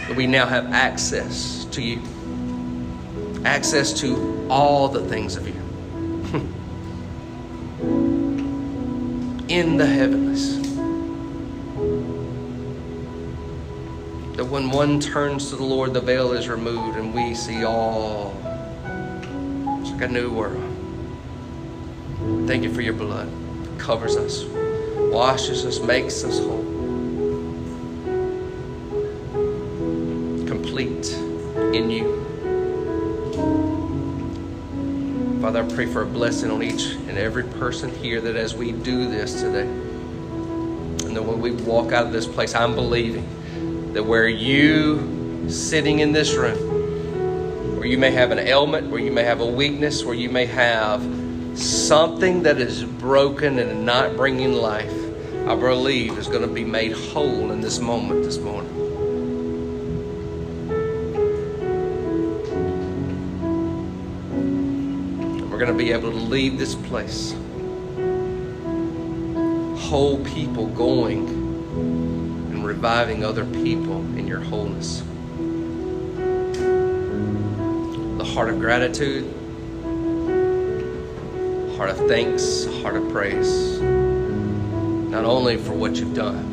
That 0.08 0.16
we 0.18 0.28
now 0.28 0.48
have 0.48 0.74
access 0.74 1.64
to 1.72 1.82
you, 1.82 2.02
access 3.46 3.94
to 4.02 4.48
all 4.50 4.90
the 4.90 5.06
things 5.08 5.38
of 5.38 5.48
you 5.48 5.54
in 9.48 9.78
the 9.78 9.86
heavens. 9.86 10.71
That 14.42 14.50
when 14.50 14.72
one 14.72 15.00
turns 15.00 15.52
to 15.52 15.56
the 15.56 15.64
Lord, 15.64 15.94
the 15.94 16.02
veil 16.02 16.32
is 16.32 16.50
removed 16.50 16.98
and 16.98 17.14
we 17.14 17.36
see 17.36 17.64
all 17.64 18.36
It's 19.80 19.92
like 19.92 20.02
a 20.02 20.08
new 20.08 20.32
world. 20.32 20.64
Thank 22.48 22.64
you 22.64 22.74
for 22.74 22.82
your 22.82 22.96
blood. 22.96 23.32
It 23.66 23.78
covers 23.80 24.18
us, 24.18 24.44
washes 25.14 25.64
us, 25.64 25.80
makes 25.80 26.24
us 26.24 26.40
whole. 26.40 26.64
Complete 30.48 31.14
in 31.76 31.92
you. 31.92 32.26
Father, 35.40 35.62
I 35.62 35.68
pray 35.72 35.86
for 35.86 36.02
a 36.02 36.08
blessing 36.08 36.50
on 36.50 36.64
each 36.64 36.94
and 36.94 37.16
every 37.16 37.44
person 37.44 37.94
here 37.98 38.20
that 38.22 38.36
as 38.36 38.56
we 38.56 38.72
do 38.72 39.08
this 39.08 39.40
today, 39.40 39.68
and 39.68 41.16
that 41.16 41.22
when 41.22 41.40
we 41.40 41.52
walk 41.52 41.92
out 41.92 42.08
of 42.08 42.12
this 42.12 42.26
place, 42.26 42.56
I'm 42.56 42.74
believing 42.74 43.30
that 43.94 44.04
where 44.04 44.28
you 44.28 45.48
sitting 45.50 46.00
in 46.00 46.12
this 46.14 46.34
room, 46.34 47.76
where 47.78 47.86
you 47.86 47.98
may 47.98 48.12
have 48.12 48.32
an 48.32 48.40
ailment, 48.40 48.90
where 48.90 49.02
you 49.02 49.12
may 49.12 49.24
have 49.24 49.42
a 49.42 49.46
weakness, 49.46 50.06
where 50.06 50.16
you 50.16 50.30
may 50.30 50.46
have 50.46 51.02
something 51.56 52.44
that 52.44 52.60
is 52.60 52.84
broken 52.84 53.60
and 53.60 53.86
not 53.86 54.16
bringing 54.16 54.54
life, 54.54 54.94
I 55.48 55.56
believe 55.56 56.18
is 56.18 56.28
going 56.28 56.48
to 56.48 56.54
be 56.54 56.64
made 56.64 56.94
whole 56.94 57.52
in 57.52 57.62
this 57.62 57.80
moment 57.80 58.24
this 58.24 58.38
morning. 58.38 58.78
we're 65.50 65.58
going 65.58 65.78
to 65.78 65.84
be 65.84 65.92
able 65.92 66.10
to 66.10 66.18
leave 66.18 66.58
this 66.58 66.74
place 66.74 67.36
whole 69.92 70.24
people 70.24 70.68
going 70.68 71.41
reviving 72.72 73.26
other 73.26 73.44
people 73.44 73.98
in 74.18 74.26
your 74.26 74.40
wholeness. 74.40 75.04
The 78.18 78.24
heart 78.24 78.50
of 78.50 78.62
gratitude, 78.62 79.26
heart 81.76 81.90
of 81.90 81.98
thanks, 82.08 82.66
heart 82.82 82.96
of 82.96 83.12
praise, 83.12 83.82
not 83.82 85.26
only 85.26 85.58
for 85.58 85.74
what 85.74 85.98
you've 85.98 86.16
done, 86.16 86.51